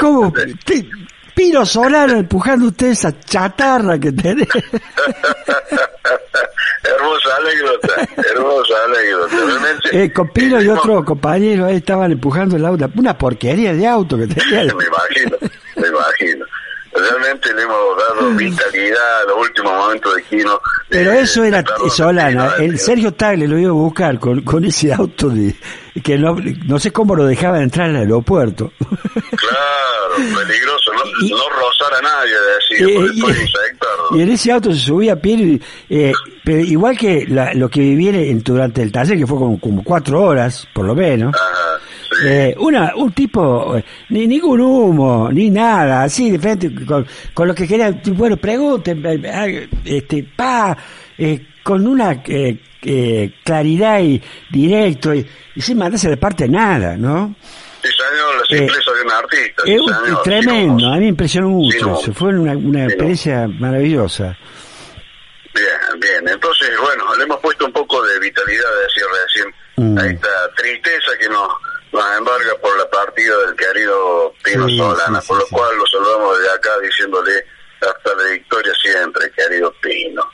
¿Cómo? 0.00 0.32
te- 0.64 0.88
Pino 1.34 1.64
Solano 1.64 2.14
empujando 2.18 2.66
usted 2.66 2.88
esa 2.88 3.20
chatarra 3.20 3.96
que 4.00 4.10
tenés. 4.10 4.48
hermosa 6.82 7.28
anécdota, 7.40 8.08
hermosa 8.34 8.74
anécdota. 8.86 9.36
Realmente, 9.36 10.02
Eh, 10.04 10.12
con 10.12 10.28
Pino 10.30 10.60
y 10.60 10.68
otro 10.68 11.04
compañero 11.04 11.66
ahí 11.66 11.76
estaban 11.76 12.10
empujando 12.12 12.56
el 12.56 12.64
auto, 12.64 12.90
una 12.96 13.16
porquería 13.16 13.72
de 13.72 13.86
auto 13.86 14.16
que 14.18 14.26
tenía. 14.26 14.64
Me 14.74 14.84
imagino. 14.84 15.36
Realmente 17.00 17.54
le 17.54 17.62
hemos 17.62 17.76
dado 17.96 18.30
vitalidad 18.34 19.22
a 19.22 19.24
los 19.28 19.46
últimos 19.48 19.72
momentos 19.72 20.14
de 20.16 20.22
Quino. 20.24 20.60
Pero 20.88 21.12
Eh, 21.12 21.20
eso 21.20 21.44
era 21.44 21.62
perdón, 21.62 21.90
Solano, 21.90 22.50
Quino, 22.56 22.64
el 22.66 22.74
eh, 22.74 22.78
Sergio 22.78 23.12
Tagle 23.14 23.46
lo 23.48 23.58
iba 23.58 23.70
a 23.70 23.72
buscar 23.72 24.18
con, 24.18 24.40
con 24.42 24.64
ese 24.64 24.92
auto 24.92 25.28
de 25.28 25.54
que 26.02 26.16
no, 26.16 26.36
no 26.66 26.78
sé 26.78 26.92
cómo 26.92 27.14
lo 27.16 27.24
dejaba 27.26 27.60
entrar 27.62 27.90
al 27.90 27.96
aeropuerto. 27.96 28.72
Claro, 28.78 30.14
peligroso, 30.16 30.92
no, 30.94 31.26
Y- 31.26 31.30
no 31.30 31.38
rozar 31.48 31.94
a 31.98 32.02
nadie, 32.02 32.34
decir, 32.58 32.88
Eh, 32.88 33.10
y, 33.14 33.20
puede 33.20 33.40
infectarlo. 33.42 34.08
y 34.16 34.22
en 34.22 34.28
ese 34.30 34.52
auto 34.52 34.72
se 34.72 34.78
subía 34.78 35.16
Piero, 35.20 35.42
y, 35.42 35.62
eh, 35.90 36.12
pero 36.44 36.60
igual 36.60 36.96
que 36.96 37.24
la- 37.28 37.52
lo 37.54 37.68
que 37.68 37.80
viví 37.80 38.08
en- 38.08 38.42
durante 38.42 38.82
el 38.82 38.92
taller, 38.92 39.18
que 39.18 39.26
fue 39.26 39.38
como, 39.38 39.58
como 39.60 39.82
cuatro 39.84 40.22
horas, 40.22 40.66
por 40.72 40.86
lo 40.86 40.94
menos, 40.94 41.34
Ajá. 41.34 41.80
Eh, 42.24 42.54
una, 42.58 42.92
un 42.96 43.12
tipo, 43.12 43.76
eh, 43.76 43.84
ni 44.10 44.26
ningún 44.26 44.60
humo, 44.60 45.28
ni 45.32 45.50
nada, 45.50 46.04
así 46.04 46.30
de 46.30 46.38
frente, 46.38 46.72
con, 46.84 47.06
con 47.34 47.48
lo 47.48 47.54
que 47.54 47.66
quería, 47.66 47.90
bueno, 48.12 48.36
pregunten, 48.36 49.04
eh, 49.04 49.20
eh, 49.24 49.68
este, 49.84 50.24
pa, 50.36 50.76
eh, 51.16 51.46
con 51.62 51.86
una 51.86 52.22
eh, 52.26 53.30
claridad 53.44 54.00
y 54.00 54.20
directo, 54.50 55.14
y, 55.14 55.26
y 55.54 55.60
sin 55.60 55.78
mandarse 55.78 56.08
de 56.08 56.16
parte 56.16 56.48
nada, 56.48 56.96
¿no? 56.96 57.34
Sí, 57.82 57.88
señor, 57.88 58.36
la 58.40 58.56
simpleza 58.58 58.92
de 58.92 59.02
un 59.02 59.12
artista. 59.12 59.62
sí, 59.64 59.70
señor, 60.04 60.22
tremendo, 60.22 60.86
a 60.88 60.94
mí 60.94 61.00
me 61.00 61.06
impresionó 61.08 61.48
mucho, 61.50 61.86
no. 61.86 61.96
se 61.96 62.12
fue 62.12 62.30
una, 62.30 62.52
una 62.56 62.58
Sí, 62.80 62.84
no. 62.84 62.84
experiencia 62.84 63.48
maravillosa. 63.48 64.36
Bien, 65.54 66.00
bien. 66.00 66.28
Entonces, 66.34 66.70
bueno, 66.80 67.04
le 67.16 67.24
hemos 67.24 67.38
puesto 67.40 67.66
un 67.66 67.72
poco 67.72 68.02
de 68.04 68.18
vitalidad, 68.20 68.64
decía 68.82 69.04
recién, 69.24 69.54
Mm. 69.80 69.96
a 69.96 70.06
esta 70.08 70.28
tristeza 70.56 71.12
que 71.20 71.28
nos, 71.28 71.48
nos 71.92 72.18
embarga 72.18 72.54
por 72.60 72.76
la 72.76 72.88
partida 72.90 73.36
del 73.46 73.56
querido 73.56 74.34
Pino 74.44 74.68
Sí, 74.68 74.76
Solana, 74.76 75.20
sí, 75.20 75.28
por 75.28 75.38
lo 75.38 75.46
cual 75.48 75.76
lo 75.76 75.86
saludamos 75.86 76.38
desde 76.38 76.54
acá 76.54 76.78
diciéndole 76.80 77.44
hasta 77.80 78.14
la 78.14 78.24
victoria 78.30 78.72
siempre, 78.82 79.30
querido 79.32 79.72
Pino. 79.80 80.30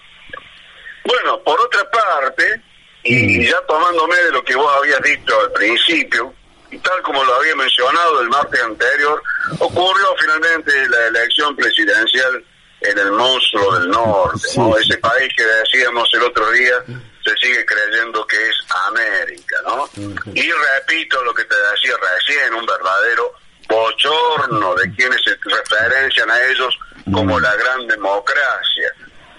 Bueno, 1.05 1.43
por 1.43 1.61
otra 1.61 1.89
parte, 1.91 2.63
y, 3.03 3.47
ya 3.47 3.61
tomándome 3.67 4.17
de 4.17 4.33
lo 4.33 4.43
que 4.43 4.55
vos 4.55 4.73
habías 4.79 5.01
dicho 5.03 5.39
al 5.41 5.53
principio, 5.53 6.35
y 6.71 6.79
tal 6.79 7.03
como 7.03 7.23
lo 7.23 7.35
había 7.35 7.55
mencionado 7.55 8.21
el 8.21 8.29
martes 8.29 8.63
anterior, 8.63 9.23
ocurrió 9.59 10.15
finalmente 10.19 10.89
la 10.89 11.07
elección 11.09 11.55
presidencial 11.55 12.45
en 12.81 12.99
el 12.99 13.13
monstruo 13.13 13.79
del 13.79 13.91
norte, 13.91 14.49
¿no? 14.57 14.77
ese 14.77 14.99
país 14.99 15.33
que 15.37 15.45
decíamos 15.45 16.09
el 16.15 16.23
otro 16.23 16.51
día 16.51 16.85
se 17.25 17.37
sigue 17.37 17.65
creyendo 17.65 18.27
que 18.27 18.37
es 18.37 18.57
América, 18.89 19.57
¿no? 19.65 19.89
Y 20.35 20.51
repito 20.51 21.23
lo 21.25 21.33
que 21.33 21.45
te 21.45 21.55
decía 21.55 21.95
recién, 21.97 22.55
un 22.55 22.67
verdadero 22.67 23.33
bochorno 23.69 24.75
de 24.75 24.95
quienes 24.95 25.21
se 25.23 25.37
referencian 25.45 26.31
a 26.31 26.43
ellos 26.43 26.79
como 27.13 27.41
la 27.41 27.55
gran 27.57 27.87
democracia. 27.87 28.93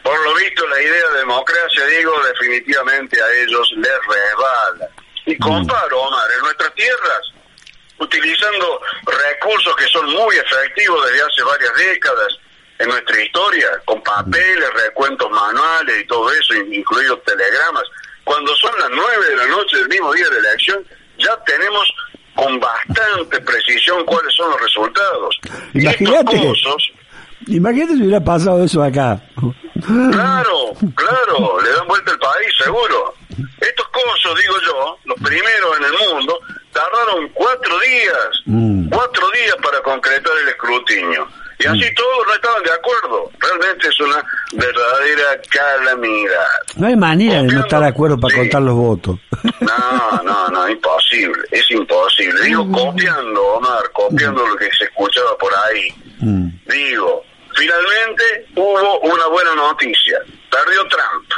Por 0.04 0.20
lo 0.24 0.36
visto, 0.36 0.68
la 0.68 0.82
idea 0.82 1.10
de 1.12 1.18
democracia, 1.20 1.86
digo, 1.86 2.14
definitivamente 2.24 3.22
a 3.22 3.32
ellos 3.34 3.72
les 3.76 4.00
resbala. 4.08 4.90
Y 5.26 5.38
comparo, 5.38 6.02
Omar, 6.02 6.32
en 6.32 6.42
nuestras 6.42 6.74
tierras, 6.76 7.22
utilizando 8.00 8.82
recursos 9.06 9.76
que 9.76 9.88
son 9.88 10.06
muy 10.12 10.36
efectivos 10.38 11.06
desde 11.06 11.24
hace 11.24 11.44
varias 11.44 11.76
décadas 11.76 12.40
en 12.80 12.90
nuestra 12.90 13.22
historia, 13.22 13.68
con 13.86 14.02
papeles, 14.04 14.70
recuentos 14.86 15.30
manuales 15.32 16.02
y 16.04 16.08
todo 16.08 16.32
eso, 16.32 16.54
incluidos 16.56 17.24
telegramas, 17.24 17.84
cuando 18.24 18.54
son 18.56 18.72
las 18.80 18.90
nueve 18.90 19.30
de 19.30 19.36
la 19.38 19.46
noche 19.48 19.78
del 19.78 19.88
mismo 19.90 20.14
día 20.14 20.26
de 20.30 20.42
la 20.42 20.50
elección, 20.50 20.86
ya 21.18 21.38
tenemos 21.46 21.88
con 22.36 22.60
bastante 22.60 23.40
precisión 23.42 24.04
cuáles 24.06 24.34
son 24.36 24.50
los 24.52 24.60
resultados. 24.62 25.40
Imagínate. 25.74 26.38
cosos, 26.48 26.92
Imagínate 27.48 27.94
si 27.96 28.02
hubiera 28.02 28.24
pasado 28.24 28.64
eso 28.64 28.82
acá. 28.84 29.22
Claro, 29.86 30.74
claro, 30.96 31.62
le 31.62 31.70
dan 31.72 31.88
vuelta 31.88 32.12
el 32.12 32.20
país, 32.20 32.48
seguro. 32.64 33.14
Estos 33.62 33.88
cosos, 33.90 34.40
digo 34.42 34.56
yo, 34.66 34.98
los 35.06 35.18
primeros 35.22 35.78
en 35.78 35.84
el 35.86 35.94
mundo, 36.14 36.40
tardaron 36.74 37.30
cuatro 37.34 37.80
días, 37.80 38.42
Mm. 38.46 38.90
cuatro 38.90 39.30
días 39.32 39.56
para 39.62 39.82
concretar 39.82 40.34
el 40.44 40.50
escrutinio. 40.50 41.28
Y 41.60 41.68
así 41.68 41.94
todos 41.96 42.28
no 42.28 42.34
estaban 42.36 42.64
de 42.64 42.72
acuerdo. 42.72 43.32
Realmente 43.40 43.88
es 43.88 44.00
una 44.02 44.22
verdadera 44.54 45.42
calamidad. 45.50 46.48
No 46.76 46.88
hay 46.88 46.96
manera 46.96 47.42
de 47.44 47.48
no 47.54 47.62
estar 47.62 47.82
de 47.82 47.88
acuerdo 47.88 48.20
para 48.20 48.34
sí. 48.34 48.40
contar 48.42 48.62
los 48.62 48.76
votos. 48.76 49.20
No, 49.62 50.22
no, 50.24 50.48
no, 50.50 50.70
imposible, 50.76 51.42
es 51.52 51.70
imposible. 51.72 52.42
Digo, 52.44 52.70
copiando, 52.72 53.42
Omar, 53.42 53.90
copiando 53.94 54.46
lo 54.46 54.56
que 54.58 54.70
se 54.78 54.84
escuchaba 54.86 55.38
por 55.38 55.52
ahí. 55.56 55.88
Mm. 56.20 56.50
Digo, 56.68 57.24
finalmente 57.56 58.48
hubo 58.56 59.00
una 59.00 59.28
buena 59.28 59.56
noticia. 59.56 60.20
Perdió 60.52 60.82
Trump. 60.88 61.32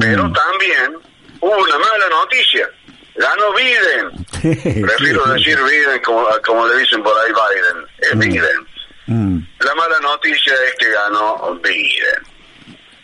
Pero 0.00 0.24
Mm. 0.24 0.32
también 0.32 0.96
hubo 1.40 1.56
una 1.56 1.78
mala 1.78 2.08
noticia. 2.10 2.68
Ganó 3.14 3.52
Biden. 3.54 4.26
Prefiero 4.82 5.24
decir 5.26 5.58
Biden 5.62 6.00
como, 6.02 6.26
como 6.44 6.66
le 6.66 6.78
dicen 6.78 7.02
por 7.02 7.12
ahí 7.18 7.30
Biden. 7.32 7.86
Es 8.00 8.18
Biden. 8.18 8.66
Mm. 9.06 9.38
La 9.60 9.74
mala 9.74 9.98
noticia 10.00 10.54
es 10.66 10.74
que 10.78 10.90
ganó 10.90 11.58
Biden. 11.62 12.22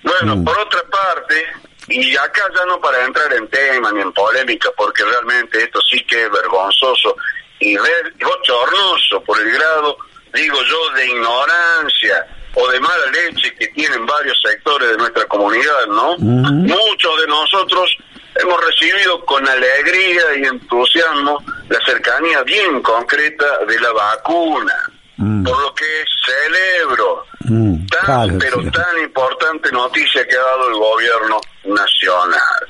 Bueno, 0.03 0.37
Mm. 0.37 0.45
por 0.45 0.59
otra 0.59 0.83
parte, 0.85 1.47
y 1.89 2.17
acá 2.17 2.43
ya 2.55 2.65
no 2.67 2.81
para 2.81 3.05
entrar 3.05 3.33
en 3.33 3.49
tema 3.49 3.91
ni 3.93 4.01
en 4.01 4.13
polémica, 4.13 4.71
porque 4.77 5.05
realmente 5.05 5.63
esto 5.65 5.81
sí 5.91 6.03
que 6.05 6.25
es 6.25 6.31
vergonzoso 6.31 7.17
y 7.61 7.77
bochornoso 8.23 9.23
por 9.25 9.41
el 9.41 9.51
grado, 9.53 9.99
digo 10.35 10.63
yo, 10.63 10.91
de 10.91 11.07
ignorancia 11.07 12.27
o 12.55 12.69
de 12.71 12.81
mala 12.81 13.07
leche 13.13 13.55
que 13.57 13.69
tienen 13.69 14.07
varios 14.07 14.39
sectores 14.45 14.91
de 14.91 14.97
nuestra 14.97 15.25
comunidad, 15.27 15.87
¿no? 15.89 16.17
Mm. 16.19 16.67
Muchos 16.67 17.21
de 17.21 17.27
nosotros 17.27 17.97
hemos 18.37 18.65
recibido 18.65 19.25
con 19.25 19.47
alegría 19.49 20.23
y 20.37 20.45
entusiasmo 20.45 21.43
la 21.69 21.81
cercanía 21.85 22.43
bien 22.43 22.81
concreta 22.83 23.59
de 23.67 23.81
la 23.81 23.93
vacuna, 23.93 24.75
Mm. 25.19 25.43
por 25.45 25.61
lo 25.61 25.75
que 25.75 25.85
celebro 26.25 27.25
Mm. 27.41 27.87
tan 27.87 28.05
Claro, 28.05 28.35
pero 28.39 28.63
sí. 28.63 28.71
tan 28.71 28.99
importante 29.03 29.73
noticia 29.73 30.27
que 30.27 30.37
ha 30.37 30.41
dado 30.41 30.69
el 30.69 30.75
gobierno 30.75 31.41
nacional. 31.65 32.69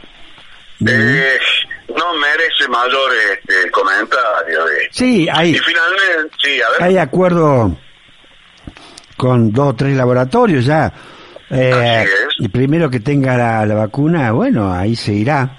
Mm. 0.81 0.89
Eh, 0.89 1.39
no 1.97 2.15
merece 2.15 2.69
mayor 2.69 3.11
este, 3.33 3.71
comentario 3.71 4.65
de 4.65 4.89
Sí, 4.93 5.29
hay, 5.31 5.51
Y 5.51 5.59
finalmente, 5.59 6.37
sí, 6.43 6.63
a 6.63 6.71
ver. 6.71 6.83
hay 6.85 6.99
acuerdo 6.99 7.77
con 9.17 9.51
dos 9.53 9.69
o 9.71 9.75
tres 9.75 9.97
laboratorios 9.97 10.65
ya. 10.65 10.93
Eh, 11.51 11.73
Así 11.73 12.11
es. 12.13 12.45
el 12.45 12.51
primero 12.51 12.89
que 12.91 13.01
tenga 13.01 13.37
la, 13.37 13.67
la 13.67 13.75
vacuna, 13.75 14.31
bueno, 14.33 14.73
ahí 14.73 14.95
se 14.95 15.13
irá. 15.13 15.57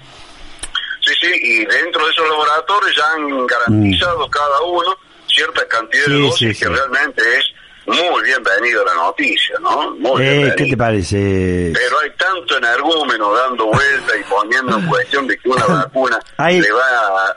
Sí, 1.04 1.12
sí, 1.20 1.30
y 1.42 1.64
dentro 1.66 2.04
de 2.06 2.12
esos 2.12 2.28
laboratorios 2.28 2.96
ya 2.96 3.12
han 3.14 3.46
garantizado 3.46 4.28
cada 4.30 4.60
uno 4.62 4.96
cierta 5.40 5.66
cantidad 5.68 6.06
de 6.06 6.18
dosis 6.20 6.58
sí, 6.58 6.64
que 6.64 6.68
realmente 6.70 7.22
es 7.38 7.44
muy 7.86 8.22
bienvenida 8.24 8.80
la 8.86 8.94
noticia, 8.94 9.54
¿no? 9.60 9.90
Muy 9.96 10.22
Eh. 10.22 10.54
¿Qué 10.56 10.66
te 10.66 10.76
parece? 10.76 11.72
Pero 11.74 11.98
hay 12.00 12.10
tanto 12.16 12.58
energúmeno 12.58 13.34
dando 13.34 13.66
vuelta 13.66 14.12
y 14.18 14.22
poniendo 14.30 14.78
en 14.78 14.86
cuestión 14.86 15.26
de 15.26 15.36
que 15.38 15.48
una 15.48 15.64
vacuna 15.68 16.18
Hay- 16.36 16.60
le 16.60 16.70
va 16.72 16.80
a... 16.80 17.34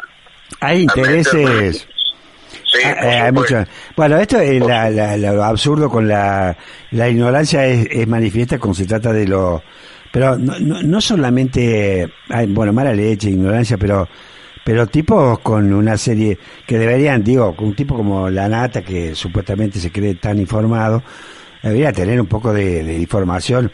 Hay 0.60 0.86
a 0.90 0.96
meter- 0.96 1.16
intereses. 1.18 1.88
Sí, 2.72 2.80
Ah, 2.86 2.96
por 3.00 3.06
eh, 3.08 3.20
hay 3.22 3.32
mucho- 3.32 3.64
Bueno, 3.96 4.18
esto 4.18 4.40
es 4.40 4.60
la, 4.66 4.90
la- 4.90 5.16
lo 5.18 5.44
absurdo 5.44 5.90
con 5.90 6.08
la, 6.08 6.56
la 6.92 7.10
ignorancia 7.10 7.66
es, 7.66 7.88
es 7.90 8.08
manifiesta 8.08 8.60
cuando 8.60 8.76
se 8.76 8.86
trata 8.86 9.14
de 9.14 9.28
lo... 9.28 9.64
Pero 10.12 10.38
no, 10.38 10.60
no, 10.60 10.82
no 10.84 11.02
solamente 11.02 12.08
hay, 12.30 12.46
bueno, 12.48 12.72
mala 12.74 12.94
leche, 12.94 13.30
ignorancia, 13.30 13.78
pero 13.78 14.08
pero 14.64 14.88
tipos 14.88 15.40
con 15.40 15.74
una 15.74 15.98
serie 15.98 16.38
que 16.66 16.78
deberían, 16.78 17.24
digo, 17.24 17.56
con 17.56 17.68
un 17.68 17.76
tipo 17.76 17.96
como 17.96 18.30
la 18.30 18.48
Nata, 18.48 18.82
que 18.82 19.14
supuestamente 19.16 19.80
se 19.80 19.92
cree 19.92 20.16
tan 20.16 20.40
informado, 20.40 21.04
debería 21.62 21.92
tener 21.92 22.20
un 22.20 22.28
poco 22.28 22.54
de, 22.54 22.84
de 22.84 22.96
información. 22.98 23.72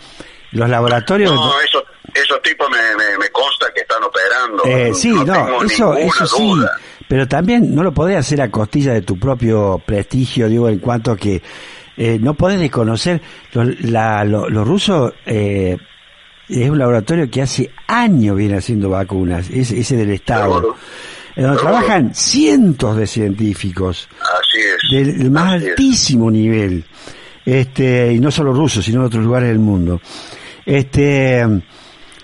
Los 0.51 0.67
laboratorios... 0.69 1.31
No, 1.33 1.51
eso, 1.61 1.83
esos 2.13 2.41
tipos 2.41 2.67
me, 2.71 2.77
me, 2.97 3.17
me 3.19 3.29
consta 3.29 3.67
que 3.73 3.81
están 3.81 4.01
operando. 4.03 4.63
Eh, 4.65 4.93
sí, 4.95 5.09
no, 5.11 5.63
eso, 5.63 5.95
eso 5.95 6.25
sí, 6.25 6.51
pero 7.07 7.27
también 7.27 7.73
no 7.75 7.83
lo 7.83 7.91
podés 7.93 8.17
hacer 8.17 8.41
a 8.41 8.49
costilla 8.49 8.93
de 8.93 9.01
tu 9.03 9.17
propio 9.19 9.79
prestigio, 9.85 10.47
digo, 10.49 10.69
en 10.69 10.79
cuanto 10.79 11.11
a 11.11 11.17
que 11.17 11.41
eh, 11.97 12.17
no 12.19 12.33
podés 12.33 12.59
desconocer, 12.59 13.21
los, 13.53 13.79
la- 13.81 14.23
lo- 14.23 14.49
los 14.49 14.67
rusos 14.67 15.13
eh, 15.25 15.77
es 16.49 16.69
un 16.69 16.79
laboratorio 16.79 17.29
que 17.29 17.41
hace 17.41 17.69
años 17.87 18.35
viene 18.35 18.57
haciendo 18.57 18.89
vacunas, 18.89 19.49
ese, 19.49 19.79
ese 19.79 19.95
del 19.97 20.11
Estado, 20.11 20.75
en 21.35 21.43
donde 21.43 21.61
trabajan 21.61 22.13
cientos 22.13 22.97
de 22.97 23.07
científicos 23.07 24.09
Así 24.19 24.59
es. 24.59 24.91
del, 25.07 25.17
del 25.19 25.31
más 25.31 25.53
así 25.55 25.65
es. 25.65 25.69
altísimo 25.71 26.31
nivel, 26.31 26.83
este, 27.45 28.13
y 28.13 28.19
no 28.19 28.31
solo 28.31 28.53
rusos, 28.53 28.83
sino 28.83 29.01
de 29.01 29.07
otros 29.07 29.23
lugares 29.23 29.49
del 29.49 29.59
mundo. 29.59 30.01
Este, 30.65 31.41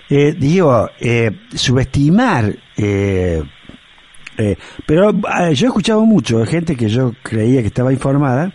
eh, 0.08 0.34
digo, 0.38 0.88
eh, 1.00 1.30
subestimar, 1.54 2.54
eh, 2.76 3.42
eh, 4.38 4.56
pero 4.84 5.10
eh, 5.10 5.54
yo 5.54 5.66
he 5.66 5.68
escuchado 5.68 6.04
mucho 6.04 6.38
de 6.40 6.46
gente 6.46 6.76
que 6.76 6.88
yo 6.88 7.12
creía 7.22 7.60
que 7.62 7.68
estaba 7.68 7.92
informada, 7.92 8.52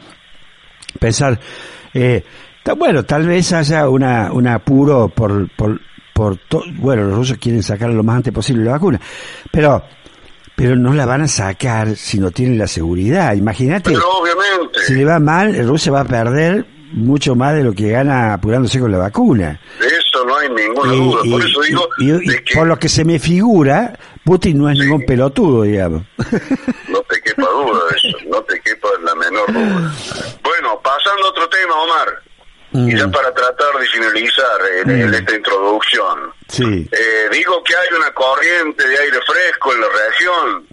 pensar, 0.99 1.39
eh, 1.93 2.23
bueno, 2.77 3.03
tal 3.03 3.27
vez 3.27 3.51
haya 3.53 3.89
una, 3.89 4.31
un 4.31 4.47
apuro 4.47 5.09
por, 5.09 5.49
por, 5.55 5.79
por 6.13 6.37
to- 6.37 6.63
bueno, 6.75 7.03
los 7.05 7.15
rusos 7.17 7.37
quieren 7.37 7.63
sacar 7.63 7.89
lo 7.89 8.03
más 8.03 8.17
antes 8.17 8.33
posible 8.33 8.63
la 8.65 8.71
vacuna, 8.73 8.99
pero, 9.51 9.83
pero 10.55 10.75
no 10.75 10.93
la 10.93 11.05
van 11.05 11.21
a 11.21 11.27
sacar 11.27 11.95
si 11.95 12.19
no 12.19 12.31
tienen 12.31 12.57
la 12.57 12.67
seguridad. 12.67 13.33
Imagínate, 13.35 13.93
si 14.85 14.93
le 14.93 15.05
va 15.05 15.19
mal, 15.19 15.57
Rusia 15.67 15.91
va 15.91 16.01
a 16.01 16.05
perder 16.05 16.65
mucho 16.93 17.35
más 17.35 17.55
de 17.55 17.63
lo 17.63 17.73
que 17.73 17.89
gana 17.89 18.33
apurándose 18.33 18.79
con 18.79 18.91
la 18.91 18.97
vacuna. 18.97 19.59
de 19.79 19.87
eso 19.87 20.25
no 20.25 20.35
hay 20.37 20.49
ninguna 20.49 20.93
Y- 20.93 20.97
duda. 20.97 21.21
Por 21.31 21.41
eso 21.45 21.61
digo 21.61 21.87
y- 21.99 22.09
y 22.09 22.27
de 22.27 22.43
que 22.43 22.53
por 22.55 22.67
lo 22.67 22.77
que 22.77 22.89
se 22.89 23.05
me 23.05 23.17
figura, 23.17 23.97
Putin 24.25 24.57
no 24.59 24.69
es 24.69 24.77
ningún 24.77 25.03
pelotudo, 25.05 25.63
digamos. 25.63 26.03
no 26.17 26.99
te 27.09 27.21
quepa 27.21 27.43
duda 27.49 27.79
de 27.89 27.97
eso, 28.09 28.17
no 28.29 28.41
te 28.43 28.59
quepa 28.61 28.87
la 29.03 29.15
menor 29.15 29.51
duda. 29.51 29.93
Bueno, 30.43 30.79
pasando 30.83 31.25
a 31.27 31.29
otro 31.29 31.47
tema, 31.49 31.73
Omar, 31.81 32.07
y 32.73 32.97
ya 32.97 33.07
Mm. 33.07 33.11
para 33.11 33.33
tratar 33.33 33.77
de 33.79 33.85
finalizar 33.87 34.61
eh, 34.71 34.83
Mm. 34.85 35.13
esta 35.13 35.35
introducción. 35.35 36.33
Sí. 36.47 36.89
Eh, 36.91 37.29
digo 37.31 37.63
que 37.63 37.75
hay 37.75 37.87
una 37.97 38.11
corriente 38.13 38.87
de 38.87 38.97
aire 38.97 39.19
fresco 39.25 39.73
en 39.73 39.81
la 39.81 39.87
región, 39.89 40.67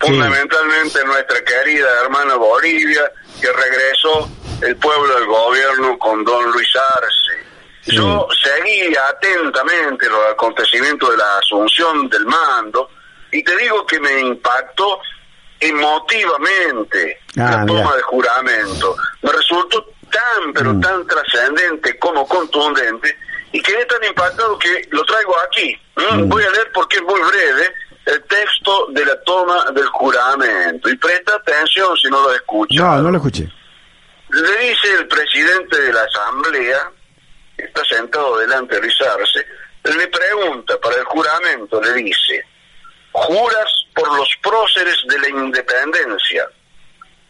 fundamentalmente 0.00 1.00
en 1.00 1.06
nuestra 1.06 1.42
querida 1.44 1.88
hermana 2.02 2.34
Bolivia, 2.36 3.10
que 3.40 3.52
regresó 3.52 4.28
el 4.62 4.76
pueblo 4.76 5.14
del 5.14 5.26
gobierno 5.26 5.98
con 5.98 6.24
don 6.24 6.50
Luis 6.52 6.68
Arce. 6.96 7.44
Sí. 7.82 7.96
Yo 7.96 8.26
seguí 8.42 8.94
atentamente 8.96 10.08
los 10.08 10.26
acontecimientos 10.32 11.10
de 11.10 11.16
la 11.18 11.38
asunción 11.38 12.08
del 12.08 12.24
mando 12.26 12.90
y 13.30 13.42
te 13.44 13.56
digo 13.58 13.84
que 13.86 14.00
me 14.00 14.20
impactó 14.20 15.00
emotivamente 15.60 17.20
Ah, 17.36 17.58
la 17.60 17.66
toma 17.66 17.80
mira. 17.82 17.96
de 17.96 18.02
juramento. 18.02 18.96
Me 19.22 19.32
pero 20.54 20.72
Mm. 20.72 20.80
tan 20.80 21.06
trascendente 21.06 21.98
como 21.98 22.26
contundente 22.26 23.16
y 23.52 23.60
quedé 23.60 23.84
tan 23.86 24.02
impactado 24.04 24.58
que 24.58 24.86
lo 24.90 25.04
traigo 25.04 25.34
aquí. 25.48 25.78
¿m? 25.96 26.22
Mm. 26.24 26.28
Voy 26.28 26.42
a 26.44 26.50
leer 26.50 26.70
porque 26.72 26.96
es 26.98 27.02
muy 27.02 27.20
breve 27.20 27.74
el 28.06 28.22
texto 28.24 28.86
de 28.90 29.04
la 29.04 29.20
toma 29.22 29.70
del 29.72 29.86
juramento 29.86 30.88
y 30.88 30.96
presta 30.96 31.34
atención 31.34 31.96
si 31.96 32.08
no 32.08 32.22
lo 32.22 32.32
escuchas. 32.34 32.76
No, 32.76 33.02
no 33.02 33.10
lo 33.10 33.16
escuché. 33.18 33.48
Le 34.30 34.58
dice 34.58 34.92
el 34.98 35.06
presidente 35.08 35.80
de 35.80 35.92
la 35.92 36.02
asamblea, 36.02 36.90
que 37.56 37.64
está 37.64 37.84
sentado 37.84 38.38
delante 38.38 38.74
de 38.74 38.80
Luis 38.82 39.00
Arce, 39.00 39.46
le 39.84 40.08
pregunta 40.08 40.78
para 40.80 40.96
el 40.96 41.04
juramento, 41.04 41.80
le 41.80 41.92
dice, 41.94 42.44
juras 43.12 43.86
por 43.94 44.16
los 44.16 44.28
próceres 44.42 44.96
de 45.06 45.18
la 45.20 45.28
independencia, 45.28 46.48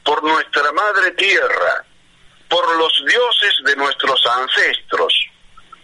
por 0.03 0.23
nuestra 0.23 0.73
madre 0.73 1.11
tierra, 1.13 1.85
por 2.55 2.79
los 2.79 3.05
dioses 3.05 3.53
de 3.65 3.75
nuestros 3.75 4.25
ancestros, 4.27 5.13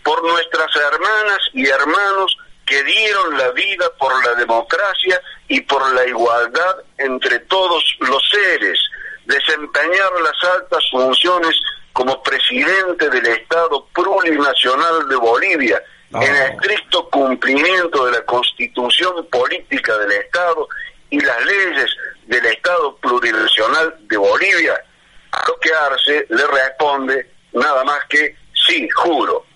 por 0.04 0.22
nuestras 0.22 0.70
hermanas 0.76 1.38
y 1.52 1.66
hermanos 1.66 2.36
que 2.64 2.80
dieron 2.84 3.36
la 3.36 3.50
vida 3.50 3.90
por 3.98 4.24
la 4.24 4.36
democracia 4.36 5.20
y 5.48 5.60
por 5.62 5.92
la 5.92 6.06
igualdad 6.06 6.76
entre 6.98 7.40
todos 7.40 7.82
los 7.98 8.22
seres, 8.30 8.78
desempeñar 9.24 10.12
las 10.22 10.44
altas 10.54 10.84
funciones 10.92 11.60
como 11.92 12.22
presidente 12.22 13.10
del 13.10 13.26
Estado 13.26 13.84
plurinacional 13.92 15.08
de 15.08 15.16
Bolivia, 15.16 15.82
Oh. 16.12 16.20
en 16.20 16.34
estricto 16.34 17.08
cumplimiento 17.08 18.06
de 18.06 18.10
la 18.10 18.22
constitución 18.22 19.24
política 19.26 19.96
del 19.98 20.10
Estado 20.10 20.68
y 21.08 21.20
las 21.20 21.44
leyes 21.44 21.86
del 22.26 22.44
Estado 22.46 22.96
plurinacional 22.96 23.94
de 24.08 24.16
Bolivia, 24.16 24.82
lo 25.46 25.58
que 25.60 25.72
Arce 25.72 26.26
le 26.28 26.46
responde 26.46 27.30
nada 27.52 27.84
más 27.84 28.04
que 28.08 28.36
sí, 28.66 28.88
juro. 28.90 29.46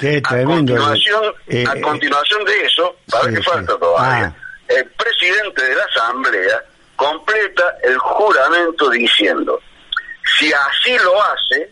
Qué 0.00 0.20
a 0.24 0.44
continuación, 0.44 1.34
Eh, 1.48 1.64
a 1.68 1.76
eh, 1.76 1.80
continuación 1.80 2.44
de 2.44 2.64
eso, 2.64 2.96
para 3.10 3.24
sí, 3.24 3.30
que 3.30 3.36
sí. 3.36 3.42
falta 3.42 3.78
todavía, 3.78 4.34
Ah. 4.34 4.64
el 4.68 4.84
presidente 4.92 5.62
de 5.62 5.74
la 5.74 5.84
Asamblea 5.84 6.64
completa 6.96 7.76
el 7.82 7.98
juramento 7.98 8.88
diciendo, 8.90 9.60
si 10.38 10.52
así 10.52 10.96
lo 10.98 11.22
hace, 11.22 11.70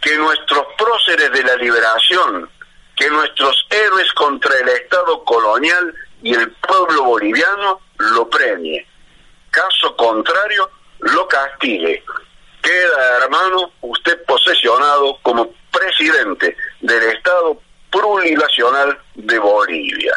que 0.00 0.16
nuestros 0.16 0.64
próceres 0.76 1.32
de 1.32 1.42
la 1.42 1.56
liberación, 1.56 2.48
que 2.96 3.08
nuestros 3.10 3.66
héroes 3.70 4.12
contra 4.12 4.52
el 4.60 4.68
Estado 4.68 5.24
colonial 5.24 5.94
y 6.22 6.34
el 6.34 6.50
pueblo 6.52 7.04
boliviano 7.04 7.80
lo 7.98 8.28
premie. 8.28 8.86
Caso 9.50 9.96
contrario, 9.96 10.70
lo 11.00 11.26
castigue. 11.26 12.04
Queda, 12.68 13.24
hermano, 13.24 13.72
usted 13.80 14.18
posesionado 14.26 15.16
como 15.22 15.48
presidente 15.72 16.54
del 16.82 17.02
Estado 17.16 17.58
plurinacional 17.90 18.98
de 19.14 19.38
Bolivia. 19.38 20.12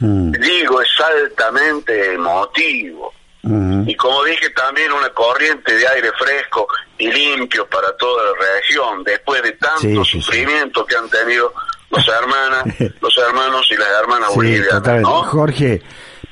mm, 0.00 0.32
Digo, 0.32 0.80
es 0.82 0.88
altamente 1.00 2.14
emotivo. 2.14 3.12
mm. 3.42 3.88
Y 3.88 3.94
como 3.94 4.24
dije, 4.24 4.50
también 4.50 4.90
una 4.92 5.08
corriente 5.10 5.76
de 5.76 5.86
aire 5.86 6.10
fresco 6.18 6.66
y 6.98 7.08
limpio 7.10 7.66
para 7.68 7.96
toda 7.96 8.24
la 8.24 8.32
región, 8.56 9.04
después 9.04 9.42
de 9.44 9.52
tanto 9.52 9.78
Sí, 9.80 9.94
sí, 9.94 10.04
sí. 10.04 10.22
sufrimiento 10.22 10.84
que 10.84 10.96
han 10.96 11.08
tenido 11.08 11.52
los 11.90 12.06
hermanas, 12.08 12.64
los 13.00 13.16
hermanos 13.18 13.64
y 13.70 13.76
las 13.76 13.88
hermanas 14.00 14.30
Sí, 14.30 14.36
bolivianas. 14.36 15.00
¿no? 15.02 15.22
Jorge, 15.22 15.82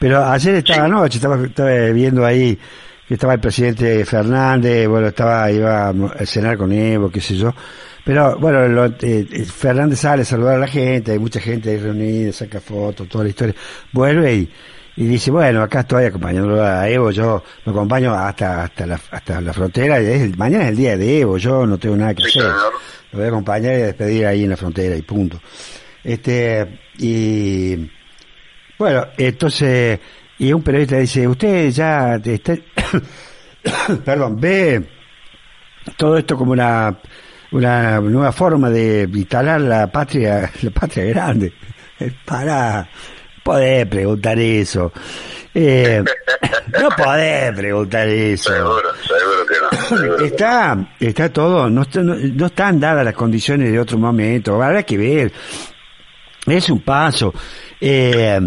pero 0.00 0.24
ayer 0.24 0.56
estaba 0.56 0.80
Sí. 0.80 0.84
anoche, 0.84 1.16
estaba, 1.18 1.36
estaba 1.46 1.70
viendo 1.92 2.26
ahí 2.26 2.58
estaba 3.10 3.34
el 3.34 3.40
presidente 3.40 4.04
Fernández, 4.06 4.88
bueno, 4.88 5.08
estaba, 5.08 5.50
iba 5.50 5.88
a 5.90 6.26
cenar 6.26 6.56
con 6.56 6.72
Evo, 6.72 7.10
qué 7.10 7.20
sé 7.20 7.36
yo. 7.36 7.54
Pero 8.04 8.36
bueno, 8.38 8.66
lo- 8.68 8.84
eh, 8.86 8.94
eh, 9.00 9.44
Fernández 9.44 9.98
sale 10.00 10.22
a 10.22 10.24
saludar 10.24 10.56
a 10.56 10.58
la 10.58 10.66
gente, 10.66 11.12
hay 11.12 11.18
mucha 11.18 11.40
gente 11.40 11.70
ahí 11.70 11.78
reunida, 11.78 12.32
saca 12.32 12.60
fotos, 12.60 13.08
toda 13.08 13.24
la 13.24 13.30
historia. 13.30 13.54
Vuelve 13.92 14.34
y, 14.34 14.52
y 14.96 15.06
dice, 15.06 15.30
bueno, 15.30 15.62
acá 15.62 15.80
estoy 15.80 16.04
acompañándolo 16.04 16.62
a 16.62 16.88
Evo, 16.88 17.10
yo 17.10 17.42
lo 17.64 17.72
acompaño 17.72 18.12
hasta 18.14 18.64
hasta 18.64 18.86
la, 18.86 19.00
hasta 19.10 19.40
la 19.40 19.52
frontera, 19.52 20.02
y 20.02 20.06
es 20.06 20.36
mañana 20.38 20.64
es 20.64 20.70
el 20.70 20.76
día 20.76 20.96
de 20.96 21.20
Evo, 21.20 21.38
yo 21.38 21.66
no 21.66 21.78
tengo 21.78 21.96
nada 21.96 22.14
que 22.14 22.24
hacer. 22.24 22.42
Lo 23.12 23.18
voy 23.18 23.24
a 23.26 23.28
acompañar 23.28 23.72
y 23.78 23.82
a 23.82 23.86
despedir 23.86 24.26
ahí 24.26 24.44
en 24.44 24.50
la 24.50 24.56
frontera 24.56 24.96
y 24.96 25.02
punto. 25.02 25.40
Este, 26.02 26.80
y 26.98 27.90
bueno, 28.78 29.06
entonces, 29.16 29.98
y 30.38 30.52
un 30.52 30.62
periodista 30.62 30.96
dice, 30.98 31.26
usted 31.28 31.70
ya 31.70 32.16
está, 32.16 32.54
perdón, 34.04 34.40
ve 34.40 34.84
todo 35.96 36.16
esto 36.16 36.36
como 36.36 36.52
una, 36.52 36.96
una 37.52 38.00
nueva 38.00 38.32
forma 38.32 38.70
de 38.70 39.08
instalar 39.12 39.60
la 39.60 39.86
patria, 39.90 40.50
la 40.62 40.70
patria 40.70 41.04
grande. 41.04 41.52
Para, 42.24 42.88
podés 43.42 43.86
preguntar 43.86 44.38
eso. 44.38 44.92
Eh, 45.54 46.02
no 46.80 46.88
podés 46.96 47.54
preguntar 47.54 48.08
eso. 48.08 48.52
Seguro, 48.52 48.88
seguro 49.06 49.46
que 49.46 49.54
no. 49.60 49.86
seguro 49.86 50.16
que 50.16 50.22
no. 50.22 50.26
Está, 50.26 50.88
está 50.98 51.32
todo, 51.32 51.70
no, 51.70 51.82
está- 51.82 52.02
no, 52.02 52.16
no 52.16 52.46
están 52.46 52.80
dadas 52.80 53.04
las 53.04 53.14
condiciones 53.14 53.70
de 53.70 53.78
otro 53.78 53.96
momento, 53.98 54.60
habrá 54.60 54.82
que 54.82 54.98
ver. 54.98 55.32
Es 56.46 56.68
un 56.68 56.80
paso. 56.80 57.32
Eh, 57.80 58.40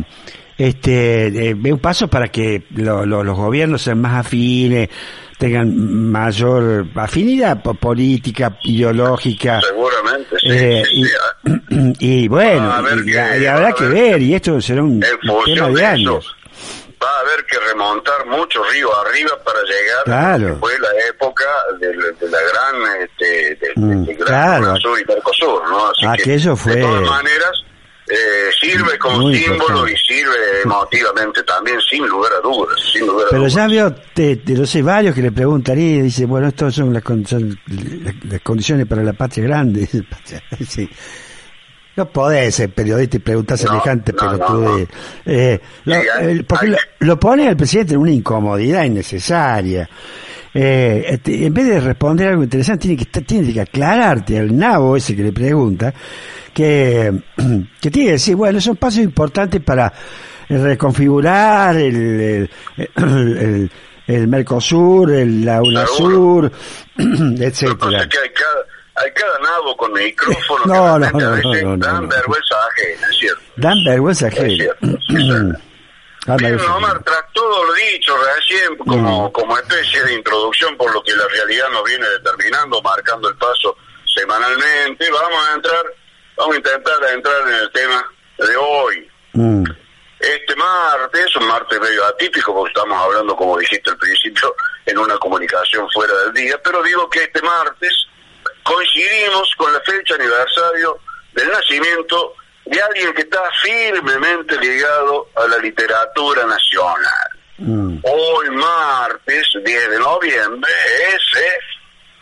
este, 0.57 1.27
eh, 1.27 1.55
es 1.63 1.71
un 1.71 1.79
paso 1.79 2.07
para 2.07 2.27
que 2.29 2.63
lo- 2.75 3.05
lo- 3.05 3.23
los 3.23 3.37
gobiernos 3.37 3.81
sean 3.81 4.01
más 4.01 4.25
afines, 4.25 4.89
tengan 5.37 6.11
mayor 6.11 6.87
afinidad 6.95 7.61
po- 7.61 7.75
política, 7.75 8.57
ideológica. 8.63 9.61
Seguramente, 9.61 10.35
sí. 10.39 10.47
Eh, 10.49 10.83
sí, 10.85 11.01
y, 11.01 11.05
sí. 11.05 11.93
y 11.99 12.27
bueno, 12.27 12.73
y, 12.95 13.05
que- 13.05 13.11
y 13.39 13.43
va 13.45 13.53
habrá 13.53 13.71
que 13.73 13.85
ver, 13.85 14.21
y 14.21 14.33
esto 14.33 14.59
será 14.61 14.81
un 14.83 14.99
tema 15.45 15.67
de 15.67 15.73
de 15.75 15.85
años. 15.85 16.25
eso, 16.25 16.33
va 17.03 17.07
a 17.07 17.19
haber 17.19 17.45
que 17.45 17.59
remontar 17.59 18.25
mucho 18.25 18.59
río 18.73 18.89
arriba 19.05 19.29
para 19.45 19.59
llegar 19.61 20.03
Claro. 20.05 20.55
a 20.55 20.59
fue 20.59 20.79
la 20.79 20.89
época 21.07 21.45
de, 21.79 21.95
la- 21.95 22.11
de 22.19 22.29
la 22.31 22.37
gran, 22.39 23.03
este, 23.03 23.55
de, 23.55 23.71
Mm, 23.75 24.05
de 24.05 24.13
gran 24.15 24.25
claro. 24.27 24.75
Sur 24.77 24.99
y 24.99 25.05
Mercosur, 25.05 25.69
¿no? 25.69 25.87
Así 25.89 26.01
que, 26.01 26.07
Aquello 26.31 26.55
fue- 26.55 26.75
De 26.77 26.81
todas 26.81 27.01
maneras, 27.07 27.51
eh, 28.09 28.49
sirve 28.59 28.97
como 28.97 29.19
Muy 29.19 29.35
símbolo 29.37 29.63
importante. 29.63 29.91
y 29.93 29.97
sirve 29.97 30.35
emotivamente 30.63 31.43
también, 31.43 31.77
sin 31.89 32.05
lugar 32.07 32.31
a 32.33 32.41
dudas, 32.41 32.75
sin 32.93 33.05
lugar 33.07 33.25
a 33.27 33.29
Pero 33.31 33.41
dudas. 33.41 33.53
ya 33.53 33.67
veo, 33.67 33.95
de 34.15 34.55
los 34.55 34.69
sé, 34.69 34.81
varios 34.81 35.13
que 35.15 35.21
le 35.21 35.31
preguntan 35.31 35.77
y 35.79 36.01
dice, 36.01 36.25
bueno, 36.25 36.47
estas 36.47 36.73
son 36.75 36.93
las, 36.93 37.03
son 37.25 37.59
las, 37.67 38.15
las 38.29 38.41
condiciones 38.41 38.85
para 38.87 39.03
la 39.03 39.13
patria 39.13 39.43
grande. 39.45 39.87
Sí. 40.67 40.89
No 41.95 42.07
podés 42.11 42.53
ser 42.53 42.69
periodista 42.69 43.17
y 43.17 43.19
preguntar 43.21 43.57
semejante 43.57 44.13
no, 44.13 44.37
no. 44.37 44.87
Eh, 45.25 45.59
lo- 45.85 45.95
porque 46.45 46.75
lo 46.99 47.19
pone 47.19 47.47
al 47.47 47.57
presidente 47.57 47.95
en 47.95 47.99
una 48.01 48.11
incomodidad 48.11 48.83
innecesaria. 48.83 49.89
Eh, 50.59 51.05
este, 51.09 51.45
en 51.45 51.53
vez 51.53 51.67
de 51.67 51.79
responder 51.79 52.29
algo 52.29 52.41
interesante, 52.43 52.87
tiene 52.87 52.97
que, 53.05 53.21
tiene 53.21 53.53
que 53.53 53.61
aclararte 53.61 54.39
al 54.39 54.57
nabo 54.57 54.97
ese 54.97 55.15
que 55.15 55.21
le 55.21 55.31
pregunta, 55.31 55.93
que, 56.51 57.11
que 57.81 57.91
tiene 57.91 58.07
que 58.07 58.11
decir, 58.13 58.35
bueno, 58.35 58.59
son 58.59 58.75
pasos 58.75 59.01
importantes 59.03 59.61
para 59.61 59.93
reconfigurar 60.49 61.75
el, 61.77 61.95
el, 61.95 62.49
el- 62.97 63.71
el 64.07 64.25
Mercosur, 64.29 65.11
el, 65.11 65.43
la 65.45 65.61
UNASUR, 65.61 66.49
etcétera. 66.97 68.01
es 68.03 68.07
que 68.07 68.17
hay 68.95 69.11
cada, 69.13 69.39
nabo 69.43 69.75
con 69.75 69.91
micrófono 69.91 70.65
No, 70.65 71.05
que 71.05 71.11
no, 71.11 71.19
no, 71.19 71.35
no, 71.35 71.77
no, 71.77 71.85
dan 71.85 72.07
vergüenza 72.07 72.55
ajena, 72.71 73.07
es 73.11 73.17
cierto. 73.19 73.41
Dan 73.57 73.83
vergüenza 73.83 74.27
Es 74.29 74.33
ajena. 74.33 74.55
cierto, 74.55 74.87
señor. 75.07 75.59
Omar, 76.27 77.01
tras 77.03 77.31
todo 77.31 77.63
lo 77.63 77.73
dicho 77.73 78.13
recién, 78.17 78.75
como, 78.77 79.31
como 79.31 79.57
especie 79.57 80.03
de 80.03 80.13
introducción 80.13 80.75
por 80.75 80.93
lo 80.93 81.01
que 81.01 81.15
la 81.15 81.27
realidad 81.27 81.69
nos 81.69 81.83
viene 81.85 82.05
determinando, 82.09 82.81
marcando 82.81 83.29
el 83.29 83.35
paso 83.37 83.77
semanalmente, 84.13 85.09
vamos 85.09 85.47
a 85.47 85.53
entrar, 85.53 85.85
vamos 86.35 86.55
a 86.55 86.57
intentar 86.57 86.95
entrar 87.13 87.47
en 87.47 87.53
el 87.53 87.71
tema 87.71 88.11
de 88.39 88.57
hoy. 88.57 89.11
Mm. 89.33 89.63
Este 90.19 90.55
martes, 90.55 91.35
un 91.35 91.47
martes 91.47 91.79
medio 91.79 92.03
atípico, 92.05 92.53
porque 92.53 92.73
estamos 92.73 93.01
hablando, 93.01 93.35
como 93.35 93.57
dijiste 93.57 93.91
al 93.91 93.97
principio, 93.97 94.53
en 94.85 94.97
una 94.97 95.17
comunicación 95.19 95.87
fuera 95.91 96.13
del 96.23 96.33
día, 96.33 96.59
pero 96.61 96.83
digo 96.83 97.09
que 97.09 97.23
este 97.23 97.41
martes 97.41 98.07
coincidimos 98.63 99.49
con 99.55 99.71
la 99.71 99.79
fecha 99.81 100.15
aniversario 100.15 100.99
del 101.33 101.49
nacimiento 101.51 102.33
de 102.69 102.81
alguien 102.81 103.13
que 103.13 103.21
está 103.21 103.41
firmemente 103.61 104.57
ligado 104.59 105.27
a 105.35 105.47
la 105.47 105.57
literatura 105.57 106.45
nacional. 106.45 107.29
Mm. 107.59 107.97
Hoy 108.03 108.49
martes, 108.51 109.47
10 109.65 109.89
de 109.89 109.99
noviembre, 109.99 110.71
se 111.33 111.47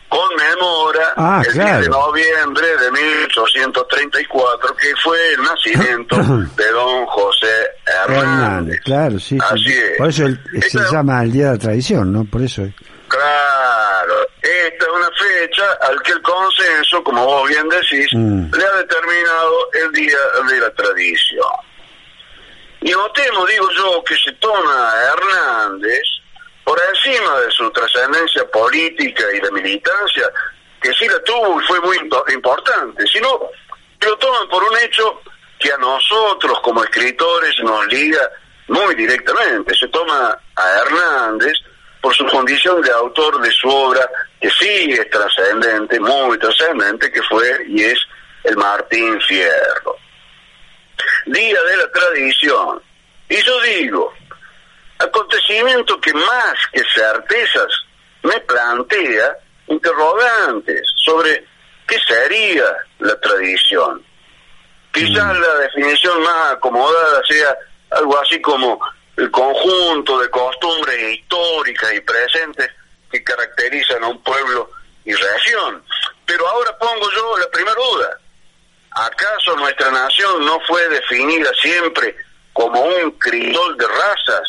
conmemora 0.08 1.12
Ah, 1.16 1.42
el 1.46 1.52
claro. 1.52 1.70
10 1.78 1.82
de 1.82 1.88
noviembre 1.90 2.66
de 2.78 2.90
1834, 2.92 4.76
que 4.76 4.92
fue 5.02 5.18
el 5.34 5.42
nacimiento 5.42 6.16
de 6.16 6.70
don 6.70 7.06
José 7.06 7.46
Hernández. 7.86 8.22
Hernández, 8.24 8.80
claro, 8.84 9.18
sí. 9.18 9.38
sí. 9.38 9.38
Así 9.50 9.72
es. 9.78 9.98
Por 9.98 10.08
eso 10.08 10.26
el- 10.26 10.40
se 10.70 10.78
llama 10.92 11.22
el 11.22 11.32
Día 11.32 11.46
de 11.46 11.52
la 11.52 11.58
Tradición, 11.58 12.12
¿no? 12.12 12.24
Por 12.24 12.42
eso. 12.42 12.62
Claro, 13.08 14.26
esta 14.42 14.84
es 14.84 14.90
una 14.92 15.10
fecha 15.12 15.72
al 15.82 16.02
que 16.02 16.12
el 16.12 16.22
consenso, 16.22 17.02
como 17.04 17.24
vos 17.24 17.48
bien 17.48 17.68
decís, 17.68 18.08
Mm. 18.12 18.52
le 18.54 18.64
ha 18.64 18.72
determinado 18.78 19.70
el 19.74 19.92
Día 19.92 20.18
de 20.48 20.60
la 20.60 20.70
Tradición. 20.74 21.46
Y 22.80 22.90
notemos, 22.90 23.48
digo 23.48 23.68
yo, 23.70 24.04
que 24.04 24.14
se 24.16 24.32
toma 24.34 24.92
a 24.92 25.12
Hernández 25.12 26.02
por 26.64 26.78
encima 26.92 27.40
de 27.40 27.50
su 27.52 27.70
trascendencia 27.70 28.48
política 28.50 29.24
y 29.34 29.40
de 29.40 29.50
militancia, 29.52 30.30
que 30.80 30.92
sí 30.94 31.08
la 31.08 31.22
tuvo 31.22 31.60
y 31.60 31.64
fue 31.66 31.80
muy 31.80 31.96
impo- 31.98 32.32
importante, 32.32 33.06
sino 33.06 33.48
que 34.00 34.08
lo 34.08 34.16
toman 34.18 34.48
por 34.48 34.62
un 34.64 34.76
hecho 34.78 35.20
que 35.58 35.72
a 35.72 35.78
nosotros 35.78 36.58
como 36.62 36.84
escritores 36.84 37.54
nos 37.62 37.86
liga 37.86 38.28
muy 38.68 38.94
directamente. 38.94 39.74
Se 39.74 39.88
toma 39.88 40.38
a 40.56 40.78
Hernández 40.80 41.54
por 42.06 42.14
su 42.14 42.24
condición 42.26 42.80
de 42.82 42.92
autor 42.92 43.40
de 43.40 43.50
su 43.50 43.68
obra, 43.68 44.08
que 44.40 44.48
sí 44.48 44.92
es 44.92 45.10
trascendente, 45.10 45.98
muy 45.98 46.38
trascendente, 46.38 47.10
que 47.10 47.20
fue 47.24 47.64
y 47.66 47.82
es 47.82 47.98
el 48.44 48.56
Martín 48.56 49.20
Fierro. 49.22 49.96
Día 51.26 51.58
de 51.64 51.76
la 51.76 51.90
Tradición. 51.90 52.80
Y 53.28 53.42
yo 53.42 53.60
digo, 53.62 54.14
acontecimiento 55.00 56.00
que 56.00 56.12
más 56.12 56.54
que 56.72 56.84
certezas 56.94 57.72
me 58.22 58.38
plantea 58.42 59.38
interrogantes 59.66 60.88
sobre 61.04 61.44
qué 61.88 61.98
sería 62.06 62.66
la 63.00 63.18
tradición. 63.18 64.00
Quizás 64.92 65.36
la 65.40 65.54
definición 65.56 66.22
más 66.22 66.52
acomodada 66.52 67.20
sea 67.28 67.56
algo 67.90 68.16
así 68.20 68.40
como 68.40 68.78
el 69.16 69.30
conjunto 69.30 70.18
de 70.18 70.30
costumbres 70.30 71.14
históricas 71.14 71.92
y 71.94 72.00
presentes 72.00 72.70
que 73.10 73.24
caracterizan 73.24 74.04
a 74.04 74.08
un 74.08 74.22
pueblo 74.22 74.70
y 75.04 75.12
región. 75.12 75.82
Pero 76.26 76.46
ahora 76.46 76.76
pongo 76.78 77.10
yo 77.12 77.38
la 77.38 77.48
primera 77.48 77.74
duda. 77.74 78.18
¿Acaso 78.90 79.26
¿Acaso 79.26 79.56
nuestra 79.56 79.90
nación 79.90 80.44
no 80.44 80.58
fue 80.66 80.88
definida 80.88 81.50
siempre 81.60 82.16
como 82.52 82.80
un 82.80 83.10
crisol 83.12 83.76
de 83.76 83.86
razas 83.86 84.48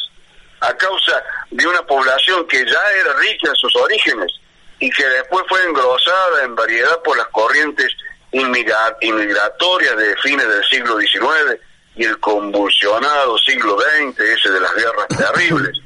a 0.62 0.74
causa 0.76 1.24
de 1.52 1.68
una 1.68 1.86
población 1.86 2.48
que 2.48 2.66
ya 2.66 2.82
era 3.00 3.14
rica 3.20 3.50
en 3.50 3.56
sus 3.56 3.76
orígenes 3.76 4.32
y 4.80 4.90
que 4.90 5.06
después 5.06 5.46
fue 5.50 5.64
engrosada 5.66 6.44
en 6.44 6.56
variedad 6.56 7.02
por 7.04 7.18
las 7.18 7.28
corrientes 7.28 7.94
inmigratorias 8.32 9.98
de 9.98 10.16
fines 10.18 10.48
del 10.48 10.64
siglo 10.66 10.98
XIX 11.00 11.60
y 11.98 12.06
el 12.06 12.20
convulsionado 12.20 13.38
siglo 13.40 13.78
XX, 13.80 14.20
ese 14.20 14.50
de 14.52 14.60
las 14.60 14.74
guerras 14.76 15.08
terribles. 15.08 15.80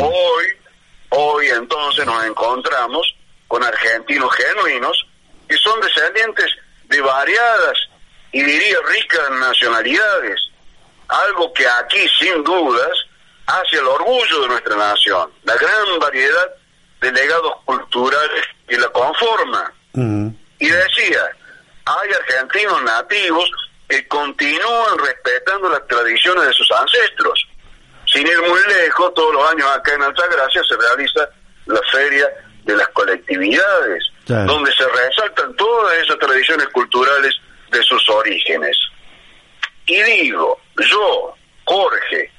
hoy, 0.00 0.44
hoy 1.10 1.46
entonces 1.48 2.06
nos 2.06 2.24
encontramos 2.24 3.14
con 3.46 3.62
argentinos 3.62 4.34
genuinos 4.34 5.06
que 5.46 5.56
son 5.58 5.78
descendientes 5.80 6.46
de 6.88 7.00
variadas 7.02 7.78
y 8.32 8.42
diría 8.42 8.78
ricas 8.88 9.30
nacionalidades, 9.32 10.40
algo 11.08 11.52
que 11.52 11.66
aquí 11.68 12.06
sin 12.18 12.42
dudas 12.42 12.90
hace 13.46 13.76
el 13.76 13.86
orgullo 13.86 14.40
de 14.40 14.48
nuestra 14.48 14.74
nación, 14.74 15.30
la 15.44 15.54
gran 15.56 15.98
variedad 16.00 16.48
de 17.00 17.12
legados 17.12 17.52
culturales 17.66 18.44
que 18.66 18.78
la 18.78 18.88
conforman. 18.88 19.72
Y 20.58 20.66
decía, 20.66 21.20
hay 21.84 22.10
argentinos 22.10 22.82
nativos 22.82 23.50
que 23.88 24.06
continúan 24.08 24.98
respetando 24.98 25.68
las 25.68 25.86
tradiciones 25.86 26.46
de 26.46 26.52
sus 26.52 26.70
ancestros. 26.72 27.48
Sin 28.06 28.26
ir 28.26 28.40
muy 28.40 28.60
lejos, 28.68 29.12
todos 29.14 29.34
los 29.34 29.50
años 29.50 29.68
acá 29.70 29.94
en 29.94 30.02
Altagracia 30.02 30.62
se 30.68 30.76
realiza 30.76 31.28
la 31.66 31.80
feria 31.90 32.28
de 32.64 32.76
las 32.76 32.88
colectividades, 32.88 34.04
donde 34.26 34.72
se 34.72 34.86
resaltan 34.88 35.54
todas 35.56 35.98
esas 36.02 36.18
tradiciones 36.18 36.68
culturales 36.68 37.34
de 37.70 37.82
sus 37.82 38.08
orígenes. 38.08 38.76
Y 39.86 40.02
digo, 40.02 40.60
yo, 40.78 41.34
Jorge, 41.64 42.32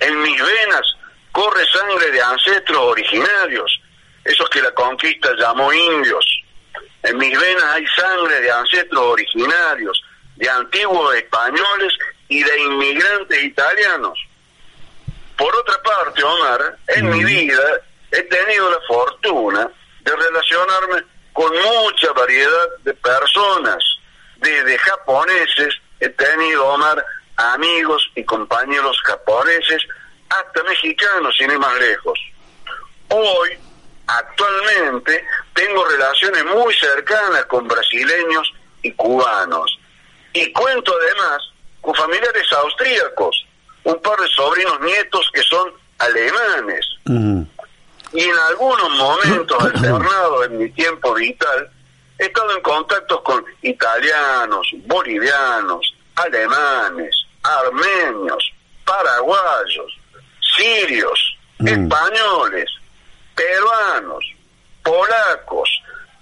en 0.00 0.22
mis 0.22 0.42
venas 0.42 0.96
corre 1.32 1.64
sangre 1.66 2.10
de 2.10 2.20
ancestros 2.20 2.78
originarios, 2.78 3.80
esos 4.24 4.48
que 4.50 4.60
la 4.60 4.72
conquista 4.72 5.30
llamó 5.38 5.72
indios. 5.72 6.24
En 7.02 7.16
mis 7.16 7.38
venas 7.38 7.64
hay 7.64 7.86
sangre 7.86 8.40
de 8.40 8.50
ancestros 8.50 9.02
originarios, 9.02 10.02
de 10.40 10.48
antiguos 10.48 11.14
españoles 11.16 11.92
y 12.28 12.42
de 12.42 12.60
inmigrantes 12.60 13.44
italianos. 13.44 14.18
Por 15.36 15.54
otra 15.54 15.82
parte, 15.82 16.24
Omar, 16.24 16.78
en 16.88 17.10
mi 17.10 17.22
vida 17.22 17.80
he 18.10 18.22
tenido 18.22 18.70
la 18.70 18.80
fortuna 18.88 19.70
de 20.00 20.16
relacionarme 20.16 21.04
con 21.34 21.52
mucha 21.52 22.12
variedad 22.12 22.68
de 22.84 22.94
personas, 22.94 23.84
desde 24.36 24.78
japoneses, 24.78 25.74
he 26.00 26.08
tenido, 26.08 26.66
Omar, 26.68 27.04
amigos 27.36 28.10
y 28.14 28.24
compañeros 28.24 28.98
japoneses, 29.04 29.82
hasta 30.30 30.62
mexicanos, 30.62 31.36
sin 31.36 31.50
ir 31.50 31.58
más 31.58 31.78
lejos. 31.78 32.18
Hoy, 33.08 33.58
actualmente, 34.06 35.22
tengo 35.52 35.84
relaciones 35.84 36.44
muy 36.46 36.72
cercanas 36.74 37.44
con 37.44 37.68
brasileños 37.68 38.50
y 38.80 38.92
cubanos. 38.92 39.79
Y 40.32 40.52
cuento 40.52 40.92
además 40.94 41.42
con 41.80 41.94
familiares 41.94 42.52
austríacos, 42.52 43.46
un 43.84 44.00
par 44.00 44.18
de 44.20 44.28
sobrinos 44.28 44.80
nietos 44.80 45.28
que 45.32 45.42
son 45.42 45.72
alemanes. 45.98 46.86
Y 48.12 48.22
en 48.22 48.38
algunos 48.48 48.90
momentos 48.90 49.64
alternados 49.64 50.46
en 50.46 50.58
mi 50.58 50.70
tiempo 50.70 51.14
vital, 51.14 51.70
he 52.18 52.26
estado 52.26 52.52
en 52.56 52.62
contacto 52.62 53.22
con 53.22 53.44
italianos, 53.62 54.68
bolivianos, 54.86 55.94
alemanes, 56.16 57.16
armenios, 57.42 58.52
paraguayos, 58.84 59.98
sirios, 60.56 61.36
españoles, 61.60 62.70
peruanos, 63.34 64.24
polacos, 64.82 65.70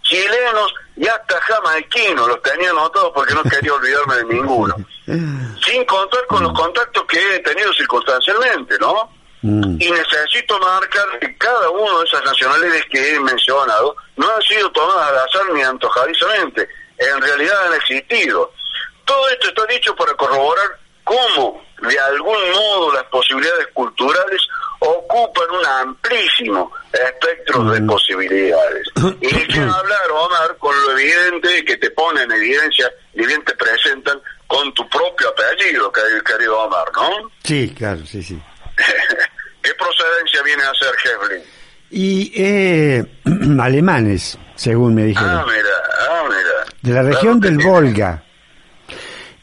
chilenos 0.08 0.74
y 0.96 1.06
hasta 1.06 1.40
jamaiquinos, 1.40 2.28
los 2.28 2.42
tenía 2.42 2.70
anotados 2.70 3.12
porque 3.14 3.34
no 3.34 3.42
quería 3.44 3.74
olvidarme 3.74 4.16
de 4.16 4.24
ninguno. 4.24 4.74
Sin 5.06 5.84
contar 5.84 6.26
con 6.26 6.42
los 6.42 6.52
contactos 6.52 7.04
que 7.04 7.36
he 7.36 7.38
tenido 7.40 7.72
circunstancialmente, 7.74 8.78
¿no? 8.80 9.12
Y 9.40 9.90
necesito 9.90 10.58
marcar 10.58 11.18
que 11.20 11.36
cada 11.38 11.70
uno 11.70 12.00
de 12.00 12.06
esas 12.06 12.24
nacionalidades 12.24 12.84
que 12.90 13.14
he 13.14 13.20
mencionado 13.20 13.94
no 14.16 14.28
han 14.34 14.42
sido 14.42 14.68
tomadas 14.72 15.10
al 15.10 15.18
azar 15.18 15.52
ni 15.52 15.62
antojadizamente, 15.62 16.68
en 16.98 17.22
realidad 17.22 17.66
han 17.68 17.74
existido. 17.74 18.52
Todo 19.04 19.28
esto 19.28 19.48
está 19.48 19.64
dicho 19.66 19.94
para 19.94 20.12
corroborar 20.14 20.78
cómo, 21.04 21.64
de 21.82 21.98
algún 22.00 22.50
modo, 22.50 22.92
las 22.92 23.04
posibilidades 23.04 23.68
culturales 23.74 24.42
ocupan 24.80 25.50
un 25.50 25.66
amplísimo 25.66 26.70
espectro 26.92 27.64
de 27.64 27.80
posibilidades. 27.82 28.88
Y 29.20 29.46
que 29.46 29.60
hablar, 29.60 30.10
Omar, 30.12 30.56
con 30.58 30.74
lo 30.82 30.98
evidente 30.98 31.64
que 31.64 31.76
te 31.76 31.90
pone 31.90 32.22
en 32.22 32.32
evidencia 32.32 32.90
y 33.14 33.24
bien 33.26 33.42
te 33.44 33.54
presentan 33.54 34.20
con 34.46 34.72
tu 34.74 34.88
propio 34.88 35.28
apellido, 35.28 35.92
querido 36.24 36.58
Omar, 36.60 36.86
¿no? 36.94 37.30
Sí, 37.44 37.72
claro, 37.76 38.04
sí, 38.06 38.22
sí. 38.22 38.40
¿Qué 39.62 39.74
procedencia 39.74 40.42
viene 40.42 40.62
a 40.62 40.72
ser 40.74 40.94
Heflin? 41.04 41.42
Y 41.90 42.32
eh, 42.34 43.04
alemanes, 43.60 44.38
según 44.54 44.94
me 44.94 45.04
dijeron. 45.04 45.30
Ah, 45.30 45.46
mira, 45.46 46.08
ah, 46.10 46.24
mira. 46.28 46.74
De 46.82 46.92
la 46.92 47.02
región 47.02 47.40
del 47.40 47.58
Volga. 47.58 48.22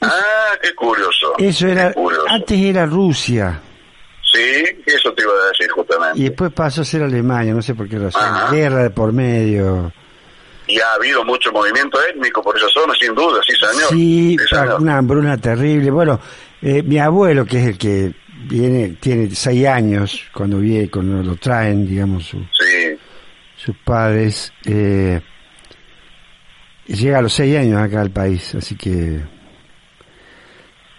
Ah, 0.01 0.51
qué 0.61 0.73
curioso. 0.75 1.33
Eso 1.37 1.67
era, 1.67 1.93
antes 2.29 2.59
era 2.59 2.85
Rusia. 2.85 3.61
Sí, 4.35 4.81
eso 4.85 5.13
te 5.13 5.23
iba 5.23 5.31
a 5.31 5.47
decir 5.47 5.69
justamente. 5.71 6.19
Y 6.19 6.23
después 6.23 6.51
pasó 6.51 6.81
a 6.81 6.85
ser 6.85 7.03
Alemania, 7.03 7.53
no 7.53 7.61
sé 7.61 7.73
por 7.75 7.87
qué 7.87 7.97
razón. 7.97 8.21
Guerra 8.51 8.83
de 8.83 8.89
por 8.89 9.11
medio. 9.13 9.91
Y 10.67 10.79
ha 10.79 10.93
habido 10.93 11.23
mucho 11.23 11.51
movimiento 11.51 11.99
étnico 12.09 12.41
por 12.41 12.57
esa 12.57 12.67
zona, 12.69 12.93
sin 12.99 13.13
duda, 13.13 13.39
sí, 13.47 13.53
señor. 13.55 13.89
Sí, 13.89 14.37
una 14.79 14.97
hambruna 14.97 15.37
terrible. 15.37 15.91
Bueno, 15.91 16.19
eh, 16.61 16.81
mi 16.81 16.97
abuelo, 16.97 17.45
que 17.45 17.59
es 17.59 17.67
el 17.67 17.77
que 17.77 18.13
viene, 18.49 18.97
tiene 18.99 19.29
seis 19.35 19.67
años, 19.67 20.23
cuando 20.33 20.57
viene, 20.57 20.89
cuando 20.89 21.21
lo 21.21 21.35
traen, 21.35 21.87
digamos, 21.87 22.25
su, 22.25 22.43
sus 23.55 23.77
padres, 23.83 24.51
eh, 24.65 25.21
llega 26.87 27.19
a 27.19 27.21
los 27.21 27.33
seis 27.33 27.57
años 27.57 27.79
acá 27.81 28.01
al 28.01 28.11
país, 28.11 28.55
así 28.55 28.75
que... 28.75 29.21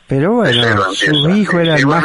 Pero 0.07 0.35
bueno, 0.35 0.95
su 0.95 1.31
hijo 1.31 1.59
era 1.59 1.77
más... 1.79 2.05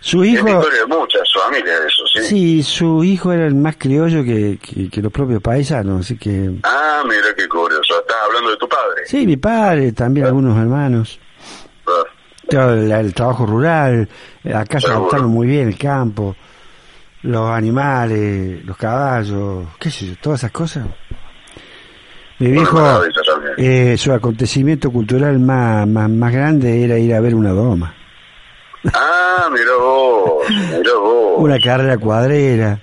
Su 0.00 0.24
hijo... 0.24 0.46
muchas 0.88 1.28
familias, 1.34 1.78
eso, 1.86 2.06
sí. 2.06 2.22
Sí, 2.24 2.62
su 2.62 3.04
hijo 3.04 3.32
era 3.32 3.46
el 3.46 3.54
más 3.54 3.76
criollo 3.76 4.24
que, 4.24 4.58
que, 4.90 5.02
los 5.02 5.12
propios 5.12 5.42
paisanos, 5.42 6.06
así 6.06 6.16
que... 6.16 6.50
Ah, 6.62 7.02
mira 7.04 7.34
qué 7.36 7.46
curioso. 7.46 8.00
¿Estás 8.00 8.16
hablando 8.26 8.50
de 8.50 8.56
tu 8.56 8.66
padre? 8.66 9.02
Sí, 9.04 9.26
mi 9.26 9.36
padre, 9.36 9.92
también 9.92 10.24
ah. 10.24 10.28
algunos 10.30 10.56
hermanos. 10.56 11.20
Ah. 11.86 12.72
El, 12.72 13.14
trabajo 13.14 13.46
rural, 13.46 14.08
acá 14.52 14.80
se 14.80 14.88
adaptaron 14.88 15.28
muy 15.28 15.46
bien 15.46 15.68
el 15.68 15.78
campo, 15.78 16.34
los 17.22 17.48
animales, 17.50 18.64
los 18.64 18.76
caballos, 18.76 19.68
qué 19.78 19.90
sé 19.90 20.06
yo, 20.06 20.14
todas 20.20 20.40
esas 20.40 20.50
cosas. 20.50 20.86
Mi 22.40 22.50
viejo, 22.50 22.80
eh, 23.58 23.96
su 23.98 24.12
acontecimiento 24.12 24.90
cultural 24.90 25.38
más, 25.38 25.86
más, 25.86 26.08
más 26.08 26.32
grande 26.32 26.82
era 26.82 26.98
ir 26.98 27.14
a 27.14 27.20
ver 27.20 27.34
una 27.34 27.50
doma. 27.50 27.94
Ah, 28.94 29.48
mira 29.52 29.74
vos, 29.76 30.48
mira 30.48 30.94
vos. 30.94 31.34
Una 31.38 31.58
carrera 31.58 31.98
cuadrera. 31.98 32.80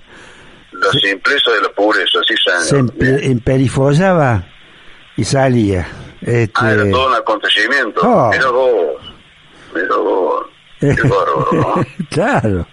La 0.72 0.92
simpleza 0.92 1.50
de 1.52 1.62
la 1.62 1.68
pobreza, 1.70 2.20
sí 2.26 2.34
Se 2.62 2.78
emperifollaba 3.26 4.44
y 5.16 5.24
salía. 5.24 5.88
Este... 6.20 6.52
Ah, 6.54 6.72
era 6.72 6.90
todo 6.90 7.08
un 7.08 7.14
acontecimiento. 7.14 8.00
Oh. 8.02 8.30
Mira 8.30 8.50
vos, 8.50 9.02
mira 9.74 9.96
vos. 9.96 10.46
Qué 10.78 10.86
bárbaro, 11.02 11.48
¿no? 11.50 11.74
claro. 12.10 12.66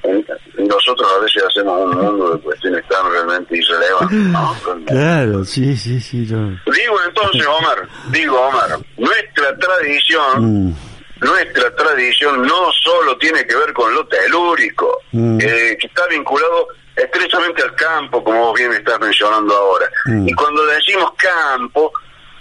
Nosotros 0.57 1.07
a 1.17 1.23
veces 1.23 1.43
hacemos 1.49 1.85
un 1.85 1.97
mundo 1.97 2.35
de 2.35 2.41
cuestiones 2.41 2.87
tan 2.87 3.11
realmente 3.11 3.57
irrelevantes, 3.57 4.17
¿no? 4.17 4.55
Claro, 4.85 5.43
sí, 5.43 5.75
sí, 5.75 5.99
sí. 5.99 6.19
Digo 6.19 6.97
entonces, 7.07 7.47
Omar, 7.47 7.89
digo, 8.11 8.39
Omar, 8.39 8.79
nuestra 8.97 9.57
tradición... 9.57 10.67
Mm 10.67 10.75
nuestra 11.21 11.73
tradición 11.75 12.41
no 12.41 12.71
solo 12.73 13.17
tiene 13.17 13.45
que 13.45 13.55
ver 13.55 13.73
con 13.73 13.93
lo 13.93 14.05
telúrico, 14.07 15.01
mm. 15.11 15.39
eh, 15.39 15.77
que 15.79 15.87
está 15.87 16.05
vinculado 16.07 16.67
estrechamente 16.95 17.63
al 17.63 17.75
campo, 17.75 18.23
como 18.23 18.47
vos 18.47 18.59
bien 18.59 18.73
estás 18.73 18.99
mencionando 18.99 19.55
ahora. 19.55 19.89
Mm. 20.05 20.27
Y 20.27 20.33
cuando 20.33 20.65
decimos 20.65 21.11
campo, 21.17 21.93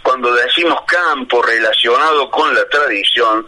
cuando 0.03 0.35
decimos 0.35 0.81
campo 0.87 1.43
relacionado 1.43 2.31
con 2.31 2.55
la 2.55 2.69
tradición, 2.69 3.47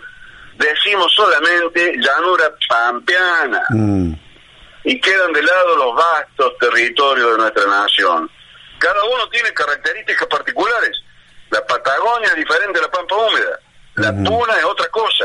decimos 0.56 1.12
solamente 1.14 1.94
llanura 1.96 2.54
pampeana. 2.68 3.62
Mm. 3.70 4.12
Y 4.84 5.00
quedan 5.00 5.32
de 5.32 5.42
lado 5.42 5.76
los 5.76 5.96
vastos 5.96 6.52
territorios 6.60 7.32
de 7.32 7.38
nuestra 7.38 7.66
nación. 7.66 8.30
Cada 8.78 9.02
uno 9.04 9.28
tiene 9.30 9.52
características 9.52 10.28
particulares. 10.28 10.92
La 11.50 11.64
Patagonia 11.66 12.28
es 12.28 12.36
diferente 12.36 12.78
a 12.78 12.82
la 12.82 12.90
Pampa 12.90 13.16
Húmeda 13.16 13.58
La 13.96 14.12
Puna 14.12 14.56
es 14.58 14.64
otra 14.64 14.88
cosa, 14.88 15.24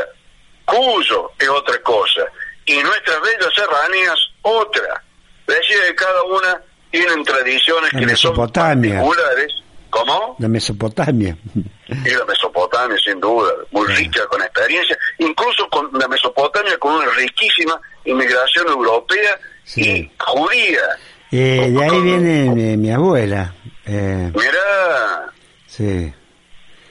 Cuyo 0.64 1.30
es 1.38 1.48
otra 1.48 1.80
cosa, 1.82 2.22
y 2.64 2.76
nuestras 2.82 3.20
bellas 3.20 3.52
serranías 3.54 4.18
otra. 4.42 5.02
Decía 5.46 5.76
que 5.88 5.94
cada 5.94 6.22
una 6.22 6.62
tienen 6.90 7.24
tradiciones 7.24 7.90
que 7.90 8.06
le 8.06 8.16
son 8.16 8.34
particulares. 8.34 9.62
¿Cómo? 9.90 10.36
La 10.38 10.48
Mesopotamia. 10.48 11.36
Y 11.86 12.10
la 12.10 12.24
Mesopotamia, 12.24 12.96
sin 13.04 13.20
duda, 13.20 13.52
muy 13.72 13.86
rica 13.88 14.26
con 14.28 14.40
experiencia, 14.40 14.96
incluso 15.18 15.68
con 15.68 15.90
la 15.92 16.08
Mesopotamia 16.08 16.78
con 16.78 16.94
una 16.94 17.10
riquísima 17.10 17.78
inmigración 18.06 18.68
europea 18.68 19.38
y 19.76 20.10
judía. 20.18 20.80
Eh, 21.30 21.70
de 21.70 21.84
ahí 21.84 22.00
viene 22.00 22.76
mi, 22.76 22.90
abuela. 22.90 23.54
Eh, 23.84 24.32
Mirá. 24.34 25.32
Sí. 25.66 26.12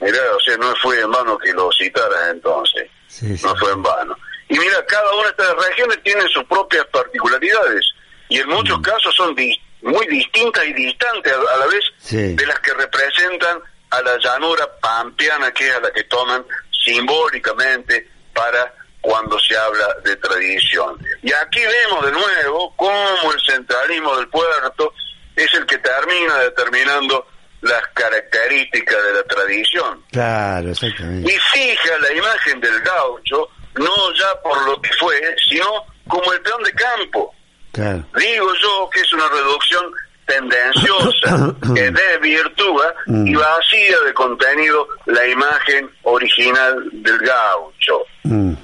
Mirá, 0.02 0.18
o 0.34 0.40
sea, 0.40 0.56
no 0.56 0.74
fue 0.76 1.00
en 1.00 1.10
vano 1.10 1.38
que 1.38 1.52
lo 1.52 1.70
citaras 1.72 2.30
entonces. 2.30 2.90
Sí, 3.06 3.36
no 3.42 3.54
fue 3.56 3.70
en 3.72 3.82
vano. 3.82 4.16
Y 4.48 4.58
mira, 4.58 4.84
cada 4.86 5.14
una 5.14 5.24
de 5.24 5.30
estas 5.30 5.68
regiones 5.68 6.02
tiene 6.02 6.22
sus 6.28 6.44
propias 6.44 6.84
particularidades 6.86 7.86
y 8.28 8.38
en 8.38 8.48
muchos 8.48 8.78
mm. 8.80 8.82
casos 8.82 9.14
son 9.14 9.36
muy 9.82 10.06
distintas 10.08 10.64
y 10.66 10.72
distantes 10.72 11.32
a, 11.32 11.56
la 11.56 11.66
vez 11.66 12.36
de 12.36 12.46
las 12.46 12.58
que 12.60 12.74
representan 12.74 13.60
a 13.90 14.02
la 14.02 14.18
llanura 14.18 14.68
pampeana, 14.80 15.52
que 15.52 15.68
es 15.68 15.74
a 15.74 15.80
la 15.80 15.90
que 15.92 16.04
toman 16.04 16.44
simbólicamente 16.84 18.08
para 18.34 18.74
cuando 19.00 19.38
se 19.38 19.56
habla 19.56 19.94
de 20.04 20.16
tradición. 20.16 20.98
Y 21.22 21.32
aquí 21.32 21.60
vemos 21.60 22.04
de 22.06 22.12
nuevo 22.12 22.74
cómo 22.76 23.32
el 23.32 23.40
centralismo 23.44 24.16
del 24.16 24.28
puerto 24.28 24.94
es 25.36 25.52
el 25.54 25.66
que 25.66 25.78
termina 25.78 26.38
determinando 26.38 27.26
las 27.62 27.82
características 27.94 29.04
de 29.04 29.12
la 29.14 29.22
tradición. 29.22 30.04
Claro, 30.10 30.70
exactamente. 30.70 31.32
Y 31.32 31.38
fija 31.38 31.98
la 31.98 32.12
imagen 32.12 32.60
del 32.60 32.80
gaucho, 32.80 33.48
no 33.76 34.12
ya 34.18 34.40
por 34.42 34.66
lo 34.66 34.80
que 34.80 34.90
fue, 34.98 35.14
sino 35.48 35.66
como 36.08 36.32
el 36.32 36.40
peón 36.42 36.62
de 36.62 36.72
campo. 36.72 37.34
Claro. 37.72 38.04
Digo 38.16 38.52
yo 38.60 38.90
que 38.92 39.00
es 39.00 39.12
una 39.12 39.28
reducción 39.28 39.84
tendenciosa 40.26 41.54
que 41.74 41.90
desvirtúa 41.90 42.94
mm. 43.06 43.26
y 43.26 43.34
vacía 43.34 44.00
de 44.06 44.14
contenido 44.14 44.88
la 45.06 45.26
imagen 45.26 45.90
original 46.02 46.82
del 46.92 47.18
gaucho. 47.18 48.04
Mm. 48.24 48.54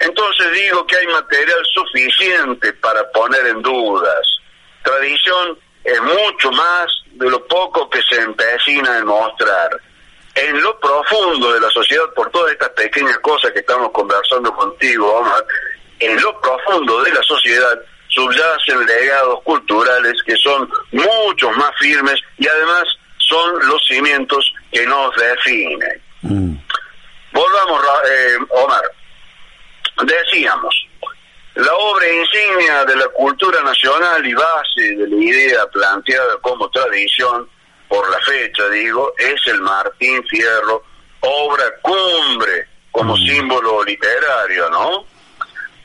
Entonces 0.00 0.52
digo 0.52 0.84
que 0.86 0.96
hay 0.96 1.06
material 1.06 1.64
suficiente 1.72 2.72
para 2.74 3.08
poner 3.12 3.46
en 3.46 3.62
dudas. 3.62 4.26
Tradición 4.82 5.56
es 5.84 6.00
mucho 6.00 6.50
más 6.52 6.86
de 7.12 7.28
lo 7.28 7.44
poco 7.46 7.88
que 7.90 8.00
se 8.02 8.20
empecina 8.20 8.98
a 8.98 9.04
mostrar. 9.04 9.70
En 10.34 10.62
lo 10.62 10.78
profundo 10.78 11.52
de 11.52 11.60
la 11.60 11.68
sociedad, 11.70 12.04
por 12.14 12.30
todas 12.30 12.52
estas 12.52 12.70
pequeñas 12.70 13.18
cosas 13.18 13.50
que 13.52 13.58
estamos 13.58 13.90
conversando 13.92 14.54
contigo, 14.54 15.12
Omar, 15.12 15.44
en 15.98 16.20
lo 16.22 16.40
profundo 16.40 17.02
de 17.02 17.12
la 17.12 17.22
sociedad 17.22 17.78
subyacen 18.08 18.84
legados 18.86 19.42
culturales 19.42 20.14
que 20.24 20.36
son 20.36 20.68
mucho 20.90 21.50
más 21.52 21.70
firmes 21.78 22.20
y 22.38 22.46
además 22.46 22.84
son 23.18 23.66
los 23.66 23.82
cimientos 23.86 24.52
que 24.70 24.86
nos 24.86 25.14
definen. 25.16 26.02
Mm. 26.22 26.56
Volvamos, 27.32 27.82
eh, 28.10 28.38
Omar. 28.50 28.82
Decíamos, 30.04 30.74
la 31.54 31.74
obra 31.74 32.08
insignia 32.10 32.84
de 32.84 32.96
la 32.96 33.08
cultura 33.08 33.60
nacional 33.62 34.26
y 34.26 34.32
base 34.32 34.96
de 34.96 35.06
la 35.06 35.16
idea 35.16 35.66
planteada 35.68 36.38
como 36.40 36.70
tradición, 36.70 37.48
por 37.88 38.08
la 38.10 38.18
fecha 38.20 38.68
digo, 38.70 39.12
es 39.18 39.40
el 39.46 39.60
Martín 39.60 40.24
Fierro, 40.28 40.82
obra 41.20 41.64
cumbre 41.82 42.68
como 42.90 43.16
mm. 43.16 43.26
símbolo 43.26 43.84
literario, 43.84 44.70
¿no? 44.70 45.06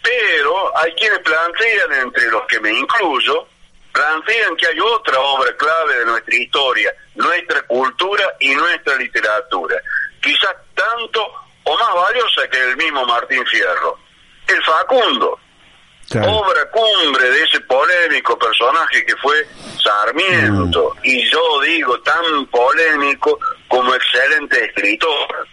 Pero 0.02 0.78
hay 0.78 0.94
quienes 0.94 1.20
plantean, 1.20 1.94
entre 2.02 2.30
los 2.32 2.46
que 2.48 2.62
me 2.62 2.72
incluyo, 2.72 3.46
plantean 3.92 4.56
que 4.56 4.68
hay 4.68 4.80
otra 4.80 5.20
obra 5.20 5.54
clave 5.58 6.00
de 6.00 6.06
nuestra 6.06 6.36
historia, 6.36 6.94
nuestra 7.16 7.62
cultura 7.64 8.24
y 8.40 8.56
nuestra 8.56 8.96
literatura, 8.96 9.82
quizás 10.22 10.56
tanto 10.74 11.28
o 11.64 11.78
más 11.78 11.94
valiosa 11.94 12.48
que 12.50 12.58
el 12.58 12.78
mismo 12.78 13.06
Martín 13.06 13.46
Fierro, 13.48 14.00
el 14.48 14.64
Facundo. 14.64 15.38
Obra 16.16 16.70
cumbre 16.72 17.30
de 17.30 17.44
ese 17.44 17.60
polémico 17.62 18.40
personaje 18.40 19.06
que 19.06 19.16
fue 19.18 19.46
Sarmiento, 19.84 20.96
mm. 20.96 21.00
y 21.04 21.30
yo 21.30 21.62
digo 21.62 22.00
tan 22.02 22.46
polémico 22.46 23.38
como 23.68 23.94
excelente 23.94 24.66
escritor. 24.66 25.48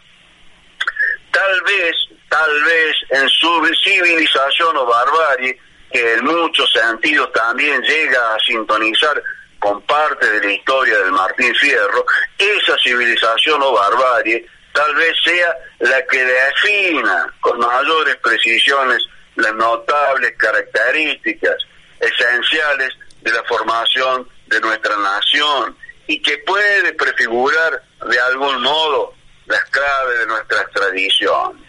Tal 1.32 1.60
vez, 1.62 1.96
tal 2.28 2.62
vez 2.62 2.96
en 3.10 3.28
su 3.28 3.74
civilización 3.82 4.76
o 4.76 4.86
barbarie, 4.86 5.58
que 5.92 6.14
en 6.14 6.24
muchos 6.24 6.70
sentidos 6.72 7.32
también 7.32 7.82
llega 7.82 8.34
a 8.34 8.38
sintonizar 8.38 9.20
con 9.58 9.82
parte 9.82 10.30
de 10.30 10.46
la 10.46 10.52
historia 10.52 10.98
del 10.98 11.12
Martín 11.12 11.52
Fierro, 11.56 12.04
esa 12.38 12.78
civilización 12.78 13.60
o 13.60 13.72
barbarie 13.72 14.46
tal 14.74 14.94
vez 14.96 15.14
sea 15.24 15.56
la 15.78 16.04
que 16.06 16.24
defina 16.24 17.32
con 17.40 17.58
mayores 17.58 18.16
precisiones 18.16 18.98
las 19.36 19.54
notables 19.54 20.34
características 20.36 21.56
esenciales 22.00 22.90
de 23.20 23.32
la 23.32 23.42
formación 23.44 24.28
de 24.46 24.60
nuestra 24.60 24.96
nación 24.96 25.76
y 26.06 26.20
que 26.20 26.38
puede 26.38 26.92
prefigurar 26.92 27.82
de 28.08 28.20
algún 28.20 28.60
modo 28.62 29.14
las 29.46 29.64
claves 29.66 30.18
de 30.18 30.26
nuestras 30.26 30.70
tradiciones. 30.70 31.62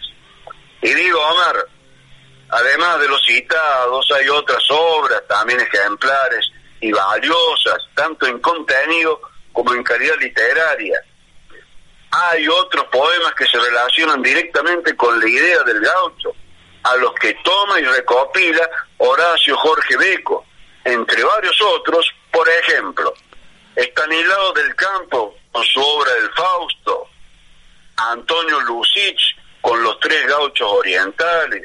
Y 0.82 0.92
digo, 0.92 1.18
Omar, 1.18 1.66
además 2.50 3.00
de 3.00 3.08
los 3.08 3.24
citados, 3.24 4.06
hay 4.12 4.28
otras 4.28 4.62
obras 4.70 5.22
también 5.26 5.60
ejemplares 5.60 6.50
y 6.80 6.92
valiosas, 6.92 7.78
tanto 7.94 8.26
en 8.26 8.38
contenido 8.40 9.20
como 9.52 9.74
en 9.74 9.82
calidad 9.82 10.16
literaria, 10.20 11.00
hay 12.10 12.46
otros 12.48 12.84
poemas 12.86 13.34
que 13.34 13.46
se 13.46 13.58
relacionan 13.58 14.22
directamente 14.22 14.94
con 14.96 15.18
la 15.18 15.28
idea 15.28 15.62
del 15.64 15.80
gaucho, 15.80 16.34
a 16.86 16.96
los 16.96 17.12
que 17.14 17.34
toma 17.42 17.80
y 17.80 17.84
recopila 17.84 18.70
Horacio 18.98 19.56
Jorge 19.56 19.96
Beco, 19.96 20.46
entre 20.84 21.22
varios 21.24 21.60
otros, 21.60 22.08
por 22.30 22.48
ejemplo, 22.48 23.12
Estanislao 23.74 24.52
del 24.52 24.72
Campo 24.76 25.36
con 25.50 25.64
su 25.64 25.80
obra 25.80 26.12
El 26.16 26.30
Fausto, 26.30 27.08
Antonio 27.96 28.60
Lucich 28.60 29.36
con 29.60 29.82
Los 29.82 29.98
Tres 29.98 30.28
Gauchos 30.28 30.72
Orientales, 30.74 31.64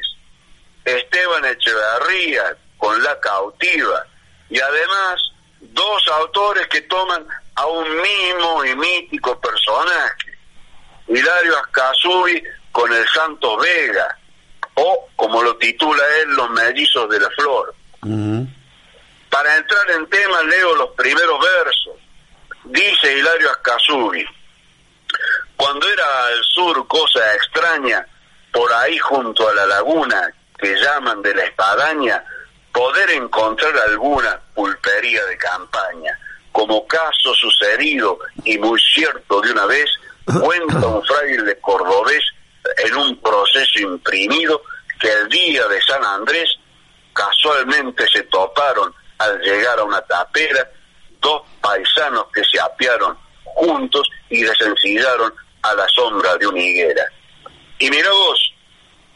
Esteban 0.84 1.44
Echeverría 1.44 2.56
con 2.76 3.00
La 3.00 3.18
Cautiva, 3.20 4.04
y 4.50 4.58
además 4.58 5.20
dos 5.60 6.02
autores 6.08 6.66
que 6.66 6.80
toman 6.82 7.24
a 7.54 7.66
un 7.66 7.88
mismo 7.96 8.64
y 8.64 8.74
mítico 8.74 9.40
personaje, 9.40 10.36
Hilario 11.06 11.58
Ascasubi 11.58 12.42
con 12.72 12.92
el 12.92 13.06
Santo 13.06 13.56
Vega, 13.58 14.18
o 14.74 15.08
como 15.16 15.42
lo 15.42 15.56
titula 15.56 16.02
él, 16.22 16.30
Los 16.30 16.50
Mellizos 16.50 17.08
de 17.08 17.20
la 17.20 17.30
Flor. 17.30 17.74
Para 19.30 19.56
entrar 19.56 19.90
en 19.92 20.08
tema, 20.08 20.42
leo 20.42 20.76
los 20.76 20.90
primeros 20.90 21.38
versos. 21.40 21.94
Dice 22.64 23.18
Hilario 23.18 23.50
Ascasubi, 23.50 24.24
cuando 25.56 25.88
era 25.88 26.26
al 26.26 26.42
sur 26.44 26.86
cosa 26.86 27.34
extraña, 27.34 28.06
por 28.52 28.72
ahí 28.72 28.98
junto 28.98 29.48
a 29.48 29.54
la 29.54 29.66
laguna 29.66 30.30
que 30.58 30.74
llaman 30.76 31.22
de 31.22 31.34
la 31.34 31.44
espadaña, 31.44 32.24
poder 32.72 33.10
encontrar 33.10 33.72
alguna 33.88 34.40
pulpería 34.54 35.24
de 35.26 35.36
campaña, 35.36 36.18
como 36.52 36.86
caso 36.86 37.34
sucedido 37.34 38.18
y 38.44 38.58
muy 38.58 38.80
cierto 38.80 39.40
de 39.40 39.52
una 39.52 39.66
vez, 39.66 39.90
cuenta 40.24 40.86
un 40.86 41.02
fraile 41.04 41.58
cordobés 41.60 42.22
en 42.76 42.96
un 42.96 43.20
proceso 43.20 43.80
imprimido 43.80 44.62
que 45.00 45.12
el 45.12 45.28
día 45.28 45.66
de 45.68 45.80
San 45.82 46.04
Andrés 46.04 46.58
casualmente 47.12 48.06
se 48.08 48.22
toparon 48.24 48.92
al 49.18 49.40
llegar 49.40 49.78
a 49.78 49.84
una 49.84 50.00
tapera 50.02 50.68
dos 51.20 51.42
paisanos 51.60 52.26
que 52.32 52.42
se 52.44 52.60
apiaron 52.60 53.16
juntos 53.44 54.08
y 54.28 54.42
desencillaron 54.42 55.32
a 55.62 55.74
la 55.74 55.86
sombra 55.88 56.36
de 56.36 56.46
una 56.46 56.60
higuera. 56.60 57.04
Y 57.78 57.90
mira 57.90 58.10
vos, 58.10 58.54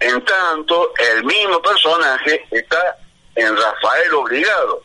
en 0.01 0.25
tanto, 0.25 0.93
el 0.99 1.25
mismo 1.25 1.61
personaje 1.63 2.47
está 2.51 2.97
en 3.35 3.57
Rafael 3.57 4.15
Obligado. 4.15 4.83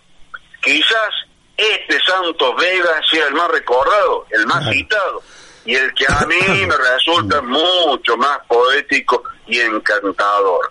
Quizás 0.64 1.10
este 1.58 2.00
Santos 2.04 2.56
Vega 2.58 3.02
sea 3.10 3.28
el 3.28 3.34
más 3.34 3.50
recordado, 3.50 4.26
el 4.32 4.46
más 4.48 4.68
citado 4.70 5.22
y 5.66 5.76
el 5.76 5.94
que 5.94 6.06
a 6.08 6.26
mí 6.26 6.66
me 6.66 6.76
resulta 6.76 7.42
mucho 7.42 8.18
más 8.18 8.40
poético 8.48 9.24
y 9.48 9.60
encantador. 9.60 10.70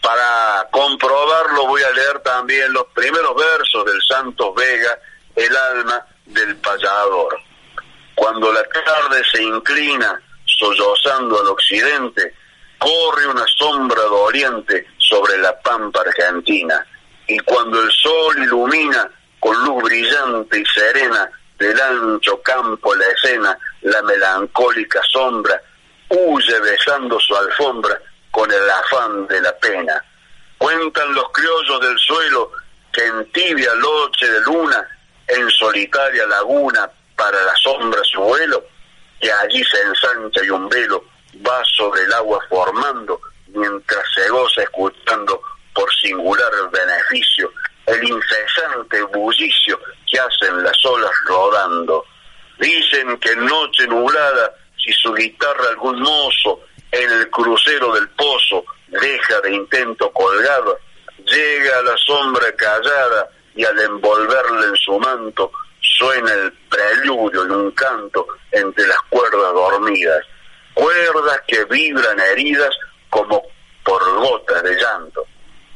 Para 0.00 0.66
comprobarlo 0.70 1.66
voy 1.66 1.82
a 1.82 1.90
leer 1.90 2.20
también 2.20 2.72
los 2.72 2.86
primeros 2.94 3.34
versos 3.34 3.84
del 3.84 4.00
Santos 4.02 4.54
Vega, 4.54 4.98
el 5.36 5.56
alma 5.56 6.04
del 6.26 6.56
payador. 6.56 7.38
Cuando 8.14 8.52
la 8.52 8.62
tarde 8.64 9.22
se 9.32 9.42
inclina, 9.42 10.20
sollozando 10.44 11.40
al 11.40 11.48
occidente, 11.48 12.34
corre 12.78 13.26
una 13.26 13.44
sombra 13.58 14.02
doliente 14.02 14.86
sobre 14.98 15.38
la 15.38 15.58
pampa 15.60 16.00
argentina, 16.00 16.86
y 17.26 17.38
cuando 17.40 17.80
el 17.80 17.90
sol 17.92 18.38
ilumina 18.38 19.10
con 19.38 19.64
luz 19.64 19.82
brillante 19.82 20.58
y 20.58 20.64
serena 20.66 21.30
del 21.60 21.78
ancho 21.78 22.40
campo 22.40 22.94
la 22.94 23.06
escena, 23.06 23.58
la 23.82 24.02
melancólica 24.02 25.00
sombra 25.12 25.60
huye 26.08 26.58
besando 26.60 27.20
su 27.20 27.36
alfombra 27.36 28.00
con 28.30 28.50
el 28.50 28.70
afán 28.70 29.26
de 29.26 29.40
la 29.42 29.56
pena. 29.58 30.02
Cuentan 30.56 31.14
los 31.14 31.30
criollos 31.32 31.80
del 31.80 31.98
suelo 31.98 32.50
que 32.90 33.04
en 33.04 33.30
tibia 33.32 33.74
noche 33.74 34.30
de 34.30 34.40
luna, 34.40 34.88
en 35.28 35.48
solitaria 35.50 36.26
laguna, 36.26 36.90
para 37.14 37.42
la 37.42 37.54
sombra 37.56 38.00
su 38.04 38.20
vuelo, 38.20 38.64
que 39.20 39.30
allí 39.30 39.62
se 39.64 39.82
ensancha 39.82 40.42
y 40.42 40.48
un 40.48 40.66
velo 40.68 41.04
va 41.46 41.62
sobre 41.76 42.02
el 42.02 42.12
agua 42.14 42.40
formando, 42.48 43.20
mientras 43.48 44.02
se 44.14 44.26
goza 44.30 44.62
escuchando 44.62 45.42
por 45.74 45.92
singular 45.94 46.50
beneficio 46.72 47.52
el 47.86 48.02
incesante 48.08 49.02
bullicio 49.02 49.78
que 50.10 50.18
hacen 50.18 50.62
las 50.62 50.84
olas 50.84 51.10
rodando. 51.26 52.04
Dicen 52.58 53.18
que 53.18 53.30
en 53.30 53.46
noche 53.46 53.86
nublada, 53.86 54.54
si 54.76 54.92
su 54.92 55.12
guitarra 55.14 55.68
algún 55.70 56.00
mozo 56.00 56.60
en 56.90 57.10
el 57.10 57.30
crucero 57.30 57.92
del 57.94 58.08
pozo 58.10 58.64
deja 58.88 59.40
de 59.42 59.54
intento 59.54 60.10
colgado, 60.12 60.78
llega 61.24 61.78
a 61.78 61.82
la 61.82 61.96
sombra 61.96 62.52
callada 62.56 63.28
y 63.54 63.64
al 63.64 63.78
envolverle 63.78 64.66
en 64.66 64.76
su 64.76 64.98
manto 64.98 65.52
suena 65.80 66.32
el 66.32 66.52
preludio 66.68 67.44
de 67.44 67.54
un 67.54 67.70
canto 67.72 68.26
entre 68.50 68.86
las 68.86 69.00
cuerdas 69.08 69.52
dormidas, 69.54 70.26
cuerdas 70.74 71.40
que 71.46 71.64
vibran 71.64 72.18
heridas 72.20 72.74
como 73.08 73.42
por 73.84 74.02
gotas 74.18 74.62
de 74.62 74.76
llanto. 74.76 75.24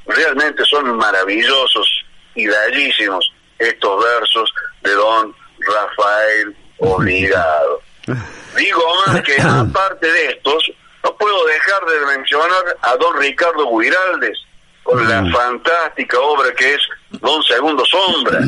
Realmente 0.07 0.65
son 0.65 0.97
maravillosos 0.97 2.05
y 2.35 2.47
bellísimos 2.47 3.34
estos 3.59 4.05
versos 4.05 4.53
de 4.83 4.93
don 4.93 5.35
Rafael 5.61 6.57
Obligado. 6.79 7.81
Digo 8.57 8.83
más 9.07 9.23
que 9.23 9.41
aparte 9.41 10.11
de 10.11 10.27
estos, 10.31 10.71
no 11.03 11.17
puedo 11.17 11.45
dejar 11.47 11.85
de 11.87 12.07
mencionar 12.17 12.77
a 12.83 12.97
don 12.97 13.17
Ricardo 13.19 13.67
Guiraldes, 13.79 14.39
con 14.85 15.09
la 15.09 15.25
fantástica 15.33 16.21
obra 16.21 16.53
que 16.55 16.75
es 16.75 16.81
Don 17.11 17.43
Segundo 17.43 17.85
Sombra, 17.87 18.39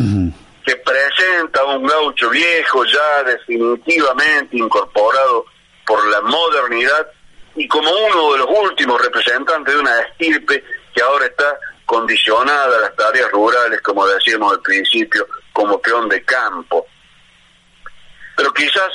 que 0.64 0.76
presenta 0.76 1.60
a 1.60 1.64
un 1.64 1.86
gaucho 1.86 2.28
viejo 2.28 2.84
ya 2.84 3.22
definitivamente 3.24 4.56
incorporado 4.56 5.46
por 5.86 6.06
la 6.08 6.20
modernidad 6.20 7.06
y 7.56 7.66
como 7.66 7.90
uno 7.90 8.32
de 8.34 8.38
los 8.38 8.48
últimos 8.50 9.02
representantes 9.02 9.74
de 9.74 9.80
una 9.80 10.00
estirpe 10.00 10.62
que 10.94 11.02
ahora 11.02 11.26
está 11.26 11.58
condicionada 11.86 12.76
a 12.76 12.80
las 12.80 12.96
tareas 12.96 13.30
rurales, 13.30 13.80
como 13.80 14.06
decíamos 14.06 14.52
al 14.52 14.60
principio, 14.60 15.26
como 15.52 15.80
peón 15.80 16.08
de 16.08 16.22
campo. 16.24 16.86
Pero 18.36 18.52
quizás 18.52 18.92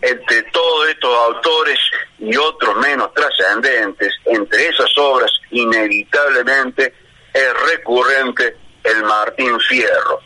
entre 0.00 0.42
todos 0.44 0.88
estos 0.88 1.12
autores 1.12 1.78
y 2.18 2.36
otros 2.36 2.76
menos 2.76 3.12
trascendentes, 3.14 4.14
entre 4.26 4.68
esas 4.68 4.96
obras 4.96 5.30
inevitablemente 5.50 6.94
es 7.32 7.62
recurrente 7.70 8.56
el 8.84 9.02
Martín 9.02 9.58
Fierro. 9.60 10.20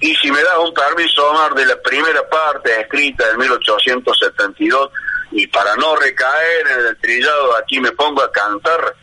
Y 0.00 0.14
si 0.16 0.30
me 0.30 0.40
das 0.42 0.58
un 0.58 0.72
permiso, 0.72 1.28
Omar, 1.30 1.54
de 1.54 1.66
la 1.66 1.80
primera 1.82 2.28
parte 2.28 2.80
escrita 2.80 3.28
en 3.30 3.38
1872, 3.38 4.90
y 5.32 5.46
para 5.48 5.74
no 5.76 5.96
recaer 5.96 6.66
en 6.68 6.86
el 6.86 6.96
trillado, 6.98 7.56
aquí 7.56 7.80
me 7.80 7.90
pongo 7.92 8.22
a 8.22 8.30
cantar, 8.30 8.94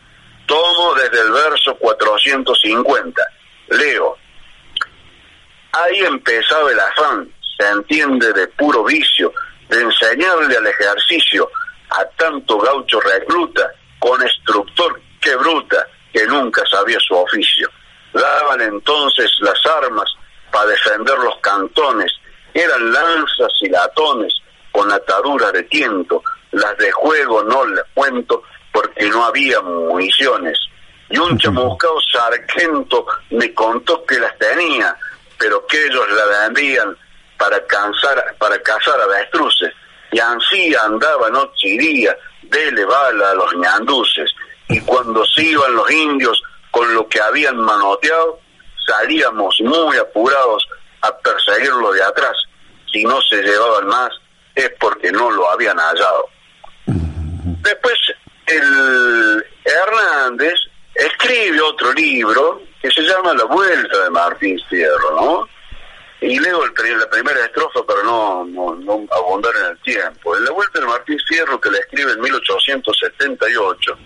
tomo 0.45 0.93
desde 0.95 1.21
el 1.21 1.31
verso 1.31 1.75
450. 1.75 3.21
Leo. 3.69 4.17
Ahí 5.71 5.99
empezaba 5.99 6.71
el 6.71 6.79
afán, 6.79 7.31
se 7.57 7.67
entiende 7.67 8.31
de 8.33 8.47
puro 8.49 8.83
vicio, 8.83 9.33
de 9.69 9.81
enseñarle 9.81 10.57
al 10.57 10.67
ejercicio 10.67 11.49
a 11.89 12.05
tanto 12.17 12.57
gaucho 12.59 12.99
recluta, 13.01 13.71
con 13.99 14.21
instructor 14.21 15.01
que 15.19 15.35
bruta, 15.35 15.87
que 16.13 16.25
nunca 16.27 16.63
sabía 16.69 16.99
su 16.99 17.15
oficio. 17.15 17.69
Daban 18.13 18.61
entonces 18.61 19.29
las 19.39 19.59
armas 19.65 20.09
para 20.51 20.67
defender 20.67 21.17
los 21.19 21.37
cantones, 21.39 22.11
eran 22.53 22.93
lanzas 22.93 23.51
y 23.61 23.69
latones 23.69 24.33
con 24.71 24.91
ataduras 24.91 25.51
de 25.51 25.63
tiento, 25.63 26.23
las 26.51 26.77
de 26.77 26.91
juego 26.91 27.43
no 27.43 27.65
las 27.65 27.85
cuento 27.93 28.43
porque 28.75 29.07
no 29.07 29.23
había 29.23 29.61
municiones. 29.61 30.59
Y 31.09 31.17
un 31.17 31.37
chamuscado 31.39 31.95
sargento 32.11 33.05
me 33.29 33.53
contó 33.53 34.03
que 34.03 34.19
las 34.19 34.37
tenía, 34.37 34.93
pero 35.37 35.65
que 35.65 35.81
ellos 35.85 36.05
la 36.11 36.25
vendían 36.25 36.97
para, 37.37 37.65
cansar, 37.67 38.35
para 38.37 38.61
cazar 38.61 38.99
avestruces. 38.99 39.73
Y 40.11 40.19
así 40.19 40.75
andaba 40.75 41.29
noche 41.29 41.69
y 41.69 41.77
día, 41.77 42.17
dele 42.43 42.83
bala 42.83 43.31
a 43.31 43.35
los 43.35 43.55
ñanduces. 43.55 44.29
Y 44.67 44.81
cuando 44.81 45.25
se 45.25 45.43
iban 45.43 45.73
los 45.73 45.89
indios 45.89 46.43
con 46.69 46.93
lo 46.93 47.07
que 47.07 47.21
habían 47.21 47.55
manoteado, 47.55 48.41
salíamos 48.85 49.55
muy 49.61 49.95
apurados 49.95 50.67
a 51.01 51.17
perseguirlo 51.19 51.93
de 51.93 52.03
atrás. 52.03 52.35
Si 52.91 53.05
no 53.05 53.21
se 53.21 53.41
llevaban 53.41 53.87
más, 53.87 54.09
es 54.53 54.69
porque 54.81 55.13
no 55.13 55.31
lo 55.31 55.49
habían 55.49 55.77
hallado. 55.77 56.27
Después, 56.87 57.97
el 58.47 59.45
Hernández 59.63 60.53
escribe 60.93 61.61
otro 61.61 61.91
libro 61.93 62.61
que 62.81 62.89
se 62.91 63.01
llama 63.01 63.33
La 63.33 63.45
Vuelta 63.45 64.03
de 64.03 64.09
Martín 64.09 64.59
Fierro, 64.69 65.15
¿no? 65.15 65.49
Y 66.21 66.39
leo 66.39 66.63
el, 66.63 66.99
la 66.99 67.09
primera 67.09 67.43
estrofa 67.45 67.83
para 67.85 68.01
no, 68.03 68.45
no, 68.45 69.05
abundar 69.11 69.53
en 69.57 69.71
el 69.71 69.81
tiempo. 69.81 70.37
En 70.37 70.45
La 70.45 70.51
Vuelta 70.51 70.79
de 70.79 70.85
Martín 70.85 71.19
Fierro, 71.27 71.59
que 71.59 71.71
la 71.71 71.79
escribe 71.79 72.11
en 72.13 72.21
1878, 72.21 73.97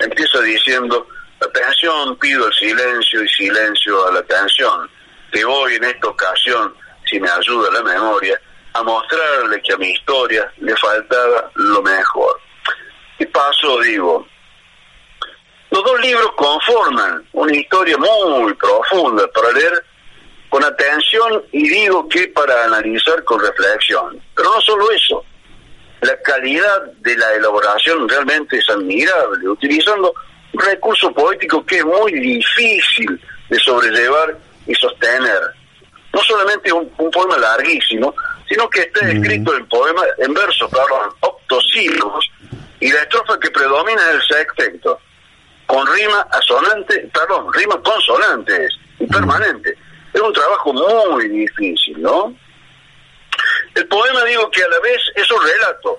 empieza 0.00 0.40
diciendo, 0.42 1.08
atención, 1.40 2.16
pido 2.18 2.46
el 2.46 2.54
silencio 2.54 3.22
y 3.22 3.28
silencio 3.28 4.06
a 4.06 4.12
la 4.12 4.20
atención. 4.20 4.90
Te 5.32 5.44
voy 5.44 5.74
en 5.74 5.84
esta 5.84 6.08
ocasión, 6.08 6.74
si 7.08 7.18
me 7.18 7.30
ayuda 7.30 7.70
la 7.72 7.82
memoria, 7.82 8.40
a 8.74 8.82
mostrarle 8.82 9.60
que 9.62 9.72
a 9.72 9.78
mi 9.78 9.90
historia 9.90 10.52
le 10.58 10.76
faltaba 10.76 11.50
lo 11.54 11.82
mejor. 11.82 12.38
Y 13.18 13.26
paso, 13.26 13.80
digo, 13.80 14.26
los 15.70 15.84
dos 15.84 16.00
libros 16.00 16.30
conforman 16.36 17.26
una 17.32 17.56
historia 17.56 17.96
muy 17.98 18.54
profunda 18.54 19.26
para 19.28 19.52
leer 19.52 19.84
con 20.48 20.64
atención 20.64 21.42
y 21.52 21.68
digo 21.68 22.08
que 22.08 22.28
para 22.28 22.64
analizar 22.64 23.22
con 23.24 23.40
reflexión. 23.40 24.20
Pero 24.34 24.50
no 24.50 24.60
solo 24.60 24.90
eso, 24.90 25.24
la 26.02 26.16
calidad 26.22 26.84
de 27.00 27.16
la 27.16 27.34
elaboración 27.34 28.08
realmente 28.08 28.58
es 28.58 28.70
admirable, 28.70 29.48
utilizando 29.48 30.14
un 30.52 30.60
recurso 30.60 31.12
poético 31.12 31.64
que 31.66 31.78
es 31.78 31.84
muy 31.84 32.12
difícil 32.12 33.20
de 33.48 33.58
sobrellevar 33.58 34.36
y 34.66 34.74
sostener. 34.74 35.40
No 36.12 36.22
solamente 36.22 36.72
un, 36.72 36.88
poema 37.10 37.36
larguísimo, 37.36 38.14
sino 38.48 38.70
que 38.70 38.80
está 38.80 39.10
escrito 39.10 39.54
el 39.54 39.64
poema 39.66 40.02
en 40.18 40.32
versos, 40.32 40.70
perdón, 40.70 41.10
octosílabos, 41.20 42.30
y 42.80 42.92
la 42.92 43.00
estrofa 43.00 43.38
que 43.40 43.50
predomina 43.50 44.02
es 44.10 44.14
el 44.14 44.36
sexteto, 44.36 45.00
con 45.66 45.86
rima 45.86 46.26
asonante, 46.30 47.10
perdón, 47.12 47.52
rima 47.52 47.80
consonantes 47.82 48.72
y 48.98 49.06
permanente. 49.06 49.76
Es 50.12 50.20
un 50.20 50.32
trabajo 50.32 50.72
muy 50.72 51.28
difícil, 51.28 52.00
¿no? 52.00 52.34
El 53.74 53.86
poema, 53.88 54.24
digo 54.24 54.50
que 54.50 54.62
a 54.62 54.68
la 54.68 54.80
vez 54.80 55.02
es 55.14 55.30
un 55.30 55.42
relato. 55.42 55.98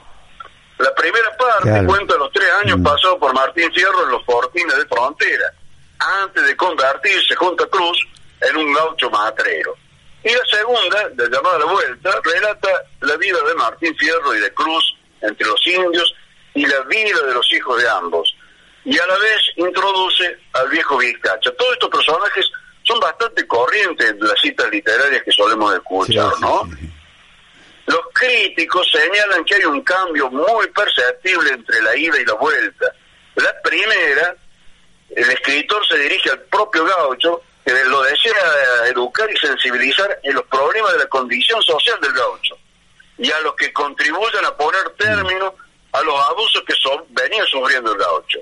La 0.79 0.93
primera 0.95 1.37
parte 1.37 1.85
cuenta 1.85 2.15
los 2.17 2.31
tres 2.31 2.49
años 2.63 2.79
pasados 2.83 3.17
por 3.19 3.33
Martín 3.33 3.71
Fierro 3.73 4.03
en 4.05 4.11
los 4.11 4.25
fortines 4.25 4.77
de 4.77 4.85
frontera, 4.85 5.53
antes 5.99 6.45
de 6.45 6.55
convertirse 6.55 7.35
junto 7.35 7.63
a 7.63 7.69
Cruz 7.69 7.97
en 8.41 8.57
un 8.57 8.73
gaucho 8.73 9.09
matrero. 9.09 9.75
Y 10.23 10.29
la 10.29 10.45
segunda, 10.51 11.09
de 11.09 11.29
llamada 11.29 11.59
La 11.59 11.65
Vuelta, 11.65 12.21
relata 12.23 12.69
la 13.01 13.15
vida 13.17 13.37
de 13.47 13.55
Martín 13.55 13.95
Fierro 13.97 14.35
y 14.35 14.39
de 14.39 14.53
Cruz 14.53 14.95
entre 15.21 15.47
los 15.47 15.67
indios 15.67 16.13
y 16.57 16.65
la 16.65 16.79
vida 16.81 17.21
de 17.21 17.33
los 17.35 17.51
hijos 17.53 17.79
de 17.79 17.87
ambos. 17.87 18.35
Y 18.83 18.97
a 18.97 19.05
la 19.05 19.17
vez 19.19 19.41
introduce 19.57 20.39
al 20.53 20.67
viejo 20.69 20.97
Vizcacha. 20.97 21.51
Todos 21.55 21.73
estos 21.73 21.89
personajes 21.89 22.45
son 22.81 22.99
bastante 22.99 23.45
corrientes 23.45 24.09
en 24.09 24.19
las 24.19 24.39
citas 24.41 24.67
literarias 24.71 25.21
que 25.23 25.31
solemos 25.31 25.75
escuchar, 25.75 26.31
¿no? 26.39 26.67
Los 27.85 28.01
críticos 28.11 28.89
señalan 28.91 29.45
que 29.45 29.55
hay 29.55 29.65
un 29.65 29.81
cambio 29.81 30.31
muy 30.31 30.67
perceptible 30.69 31.51
entre 31.51 31.79
la 31.83 31.95
ida 31.95 32.19
y 32.19 32.25
la 32.25 32.33
vuelta. 32.33 32.91
La 33.35 33.61
primera, 33.61 34.35
el 35.11 35.29
escritor 35.29 35.87
se 35.87 35.97
dirige 35.99 36.31
al 36.31 36.39
propio 36.41 36.85
gaucho, 36.85 37.43
que 37.63 37.73
lo 37.85 38.01
desea 38.01 38.87
educar 38.87 39.29
y 39.31 39.37
sensibilizar 39.37 40.19
en 40.23 40.33
los 40.33 40.45
problemas 40.45 40.93
de 40.93 40.99
la 40.99 41.07
condición 41.07 41.61
social 41.61 41.99
del 42.01 42.13
gaucho, 42.13 42.57
y 43.19 43.29
a 43.31 43.39
los 43.41 43.53
que 43.55 43.71
contribuyan 43.71 44.45
a 44.45 44.57
poner 44.57 44.89
término 44.97 45.53
a 45.91 46.01
los 46.01 46.29
abusos 46.29 46.63
que 46.67 46.73
son, 46.75 47.03
venía 47.09 47.43
sufriendo 47.45 47.91
el 47.91 47.97
gaucho. 47.97 48.39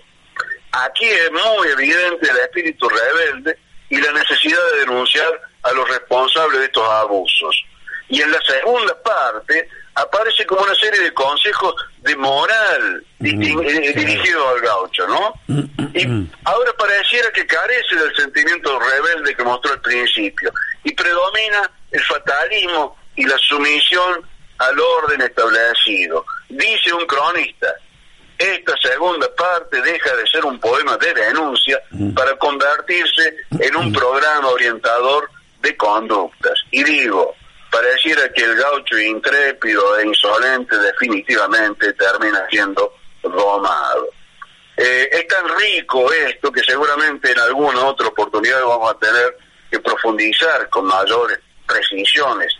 aquí 0.72 1.06
es 1.06 1.32
muy 1.32 1.68
evidente 1.70 2.30
el 2.30 2.38
espíritu 2.38 2.88
rebelde 2.90 3.58
y 3.90 4.02
la 4.02 4.12
necesidad 4.12 4.60
de 4.74 4.80
denunciar 4.80 5.42
a 5.64 5.72
los 5.74 5.88
responsables 5.90 6.60
de 6.60 6.66
estos 6.66 6.90
abusos. 6.90 7.64
Y 8.10 8.22
en 8.22 8.32
la 8.32 8.42
segunda 8.42 9.02
parte 9.02 9.68
aparece 9.96 10.46
como 10.46 10.62
una 10.62 10.76
serie 10.76 11.00
de 11.00 11.14
consejos 11.14 11.74
de 12.00 12.16
moral 12.18 13.04
mm, 13.20 13.26
eh, 13.26 13.94
dirigidos 13.96 14.48
al 14.48 14.62
gaucho, 14.62 15.08
¿no? 15.08 15.34
Mm, 15.48 15.60
mm, 15.60 15.92
y 15.94 16.30
ahora 16.44 16.74
pareciera 16.78 17.32
que 17.32 17.48
carece 17.48 17.96
del 17.96 18.16
sentimiento 18.16 18.78
rebelde 18.80 19.36
que 19.36 19.44
mostró 19.44 19.72
al 19.72 19.82
principio 19.82 20.52
y 20.84 20.94
predomina 20.94 21.72
el 21.92 22.02
fatalismo 22.04 22.98
y 23.16 23.26
la 23.26 23.38
sumisión 23.38 24.22
al 24.58 24.80
orden 24.80 25.22
establecido. 25.22 26.26
Dice 26.50 26.94
un 26.94 27.06
cronista, 27.06 27.76
esta 28.38 28.76
segunda 28.78 29.34
parte 29.36 29.82
deja 29.82 30.16
de 30.16 30.28
ser 30.28 30.46
un 30.46 30.60
poema 30.60 30.98
de 30.98 31.14
denuncia 31.14 31.82
para 32.14 32.36
convertirse 32.38 33.36
en 33.60 33.76
un 33.76 33.94
programa 33.94 34.50
orientador 34.50 35.30
de 35.62 35.76
conductas. 35.78 36.60
Y 36.72 36.84
digo, 36.84 37.34
pareciera 37.72 38.32
que 38.34 38.44
el 38.44 38.56
gaucho 38.56 38.98
intrépido 39.00 39.98
e 39.98 40.06
insolente 40.06 40.78
definitivamente 40.78 41.94
termina 41.94 42.46
siendo 42.50 42.94
domado. 43.24 44.08
Eh, 44.78 45.10
es 45.12 45.28
tan 45.28 45.48
rico 45.58 46.12
esto 46.12 46.52
que 46.52 46.62
seguramente 46.62 47.32
en 47.32 47.40
alguna 47.40 47.86
otra 47.86 48.08
oportunidad 48.08 48.62
vamos 48.66 48.92
a 48.92 49.00
tener 49.00 49.38
que 49.72 49.80
profundizar 49.80 50.70
con 50.70 50.86
mayores 50.86 51.40
precisiones, 51.66 52.54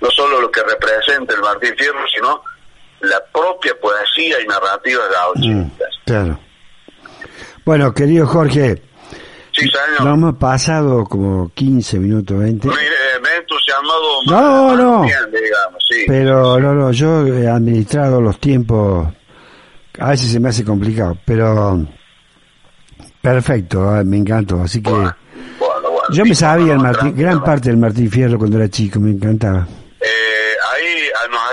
no 0.00 0.10
solo 0.10 0.40
lo 0.40 0.50
que 0.50 0.62
representa 0.62 1.34
el 1.34 1.40
Martín 1.40 1.74
Fierro, 1.76 2.06
sino 2.14 2.44
la 3.02 3.22
propia 3.32 3.72
poesía 3.80 4.40
y 4.40 4.46
narrativa 4.46 5.02
gauchistas. 5.12 5.88
Mm, 5.88 6.04
claro. 6.04 6.40
Bueno, 7.64 7.92
querido 7.94 8.26
Jorge, 8.26 8.82
Sí, 9.52 9.68
señor. 9.68 10.04
Lo 10.04 10.14
hemos 10.14 10.36
pasado 10.36 11.04
como 11.04 11.50
15 11.54 11.98
minutos, 11.98 12.38
20. 12.38 12.68
Me, 12.68 12.74
he 12.74 13.38
entusiasmado 13.38 14.22
no, 14.26 14.76
no. 14.76 15.02
digamos, 15.02 15.84
sí. 15.88 16.04
Pero, 16.06 16.58
no, 16.58 16.74
no, 16.74 16.90
yo 16.90 17.26
he 17.26 17.46
administrado 17.46 18.20
los 18.20 18.38
tiempos, 18.38 19.08
a 19.98 20.10
veces 20.10 20.32
se 20.32 20.40
me 20.40 20.48
hace 20.48 20.64
complicado, 20.64 21.18
pero 21.24 21.86
perfecto, 23.20 23.88
ah, 23.90 24.02
me 24.04 24.16
encantó, 24.16 24.62
así 24.62 24.82
que... 24.82 24.90
Bueno, 24.90 25.14
bueno, 25.58 26.02
yo 26.12 26.24
me 26.24 26.34
sabía 26.34 26.72
el 26.72 26.78
Martín, 26.78 27.14
gran 27.14 27.44
parte 27.44 27.68
del 27.68 27.78
Martín 27.78 28.10
Fierro 28.10 28.38
cuando 28.38 28.56
era 28.56 28.68
chico, 28.68 29.00
me 29.00 29.10
encantaba. 29.10 29.66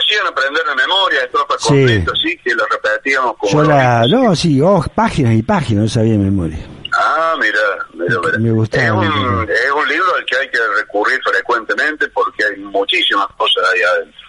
Hacían 0.10 0.28
aprender 0.28 0.64
de 0.66 0.76
memoria 0.76 1.24
estrofas 1.24 1.62
sí. 1.62 1.68
completas, 1.68 2.20
sí, 2.22 2.38
que 2.43 2.55
lo 2.55 2.66
repetíamos 2.66 3.38
como... 3.38 3.51
Yo 3.51 3.64
la, 3.64 4.07
no, 4.07 4.36
sí, 4.36 4.60
oh, 4.62 4.84
páginas 4.93 5.34
y 5.34 5.43
páginas, 5.43 5.84
no 5.84 5.89
sabía 5.89 6.14
de 6.14 6.18
memoria. 6.18 6.60
Ah, 6.91 7.36
mira, 7.39 7.60
mira, 7.93 8.39
Me 8.39 8.51
gusta, 8.51 8.84
es, 8.84 8.91
un, 8.91 9.03
es 9.03 9.72
un 9.72 9.88
libro 9.88 10.16
al 10.16 10.26
que 10.26 10.36
hay 10.38 10.49
que 10.49 10.57
recurrir 10.78 11.20
frecuentemente 11.24 12.07
porque 12.10 12.43
hay 12.45 12.57
muchísimas 12.57 13.28
cosas 13.38 13.64
ahí 13.72 13.82
adentro. 13.82 14.22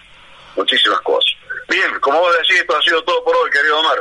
Muchísimas 0.55 1.01
cosas. 1.01 1.31
Bien, 1.69 1.89
como 2.01 2.19
vos 2.19 2.33
decís, 2.41 2.61
esto 2.61 2.77
ha 2.77 2.81
sido 2.81 3.03
todo 3.03 3.23
por 3.23 3.35
hoy, 3.35 3.49
querido 3.49 3.79
Omar. 3.79 3.97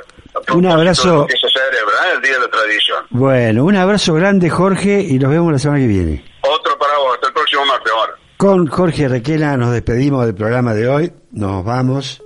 Un 0.53 0.67
abrazo. 0.67 1.27
Que 1.27 1.37
se 1.37 1.49
celebra, 1.49 2.09
¿eh? 2.09 2.13
el 2.17 2.23
Día 2.23 2.35
de 2.35 2.41
la 2.41 2.49
Tradición. 2.49 3.07
Bueno, 3.11 3.65
un 3.65 3.77
abrazo 3.77 4.15
grande, 4.15 4.51
Jorge, 4.51 5.01
y 5.01 5.19
nos 5.19 5.31
vemos 5.31 5.53
la 5.53 5.59
semana 5.59 5.81
que 5.81 5.87
viene. 5.87 6.25
Otro 6.43 6.79
para 6.79 6.97
vos, 6.99 7.15
hasta 7.15 7.29
el 7.29 7.33
próximo 7.33 7.65
martes, 7.65 7.93
Omar. 7.93 8.11
Con 8.41 8.67
Jorge 8.69 9.07
Requena 9.07 9.59
nos 9.59 9.71
despedimos 9.71 10.25
del 10.25 10.35
programa 10.35 10.73
de 10.73 10.89
hoy. 10.89 11.13
Nos 11.31 11.63
vamos. 11.63 12.23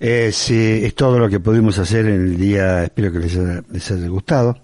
Es, 0.00 0.50
es 0.50 0.94
todo 0.96 1.20
lo 1.20 1.28
que 1.28 1.38
pudimos 1.38 1.78
hacer 1.78 2.06
en 2.06 2.26
el 2.26 2.36
día. 2.36 2.82
Espero 2.82 3.12
que 3.12 3.20
les 3.20 3.36
les 3.70 3.90
haya 3.92 4.08
gustado. 4.08 4.58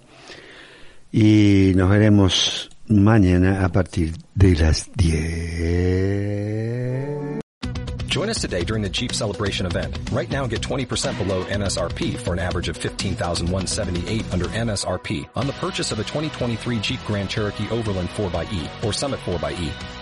y 1.13 1.71
nos 1.77 1.89
veremos 1.89 2.71
mañana 2.89 3.65
a 3.65 3.69
partir 3.69 4.15
de 4.35 4.57
las 4.57 4.91
10. 4.97 7.39
Join 8.09 8.29
us 8.29 8.41
today 8.41 8.65
during 8.65 8.83
the 8.83 8.91
Jeep 8.91 9.13
Celebration 9.13 9.65
event. 9.65 9.97
Right 10.11 10.29
now 10.29 10.49
get 10.49 10.61
20% 10.61 11.19
below 11.19 11.45
MSRP 11.45 12.17
for 12.17 12.33
an 12.33 12.41
average 12.41 12.69
of 12.69 12.77
15178 12.77 14.25
under 14.33 14.47
MSRP 14.47 15.25
on 15.37 15.47
the 15.47 15.53
purchase 15.61 15.93
of 15.93 16.01
a 16.01 16.03
2023 16.03 16.81
Jeep 16.81 16.99
Grand 17.07 17.31
Cherokee 17.31 17.69
Overland 17.71 18.09
4xE 18.17 18.85
or 18.85 18.93
Summit 18.93 19.21
4xE. 19.21 20.02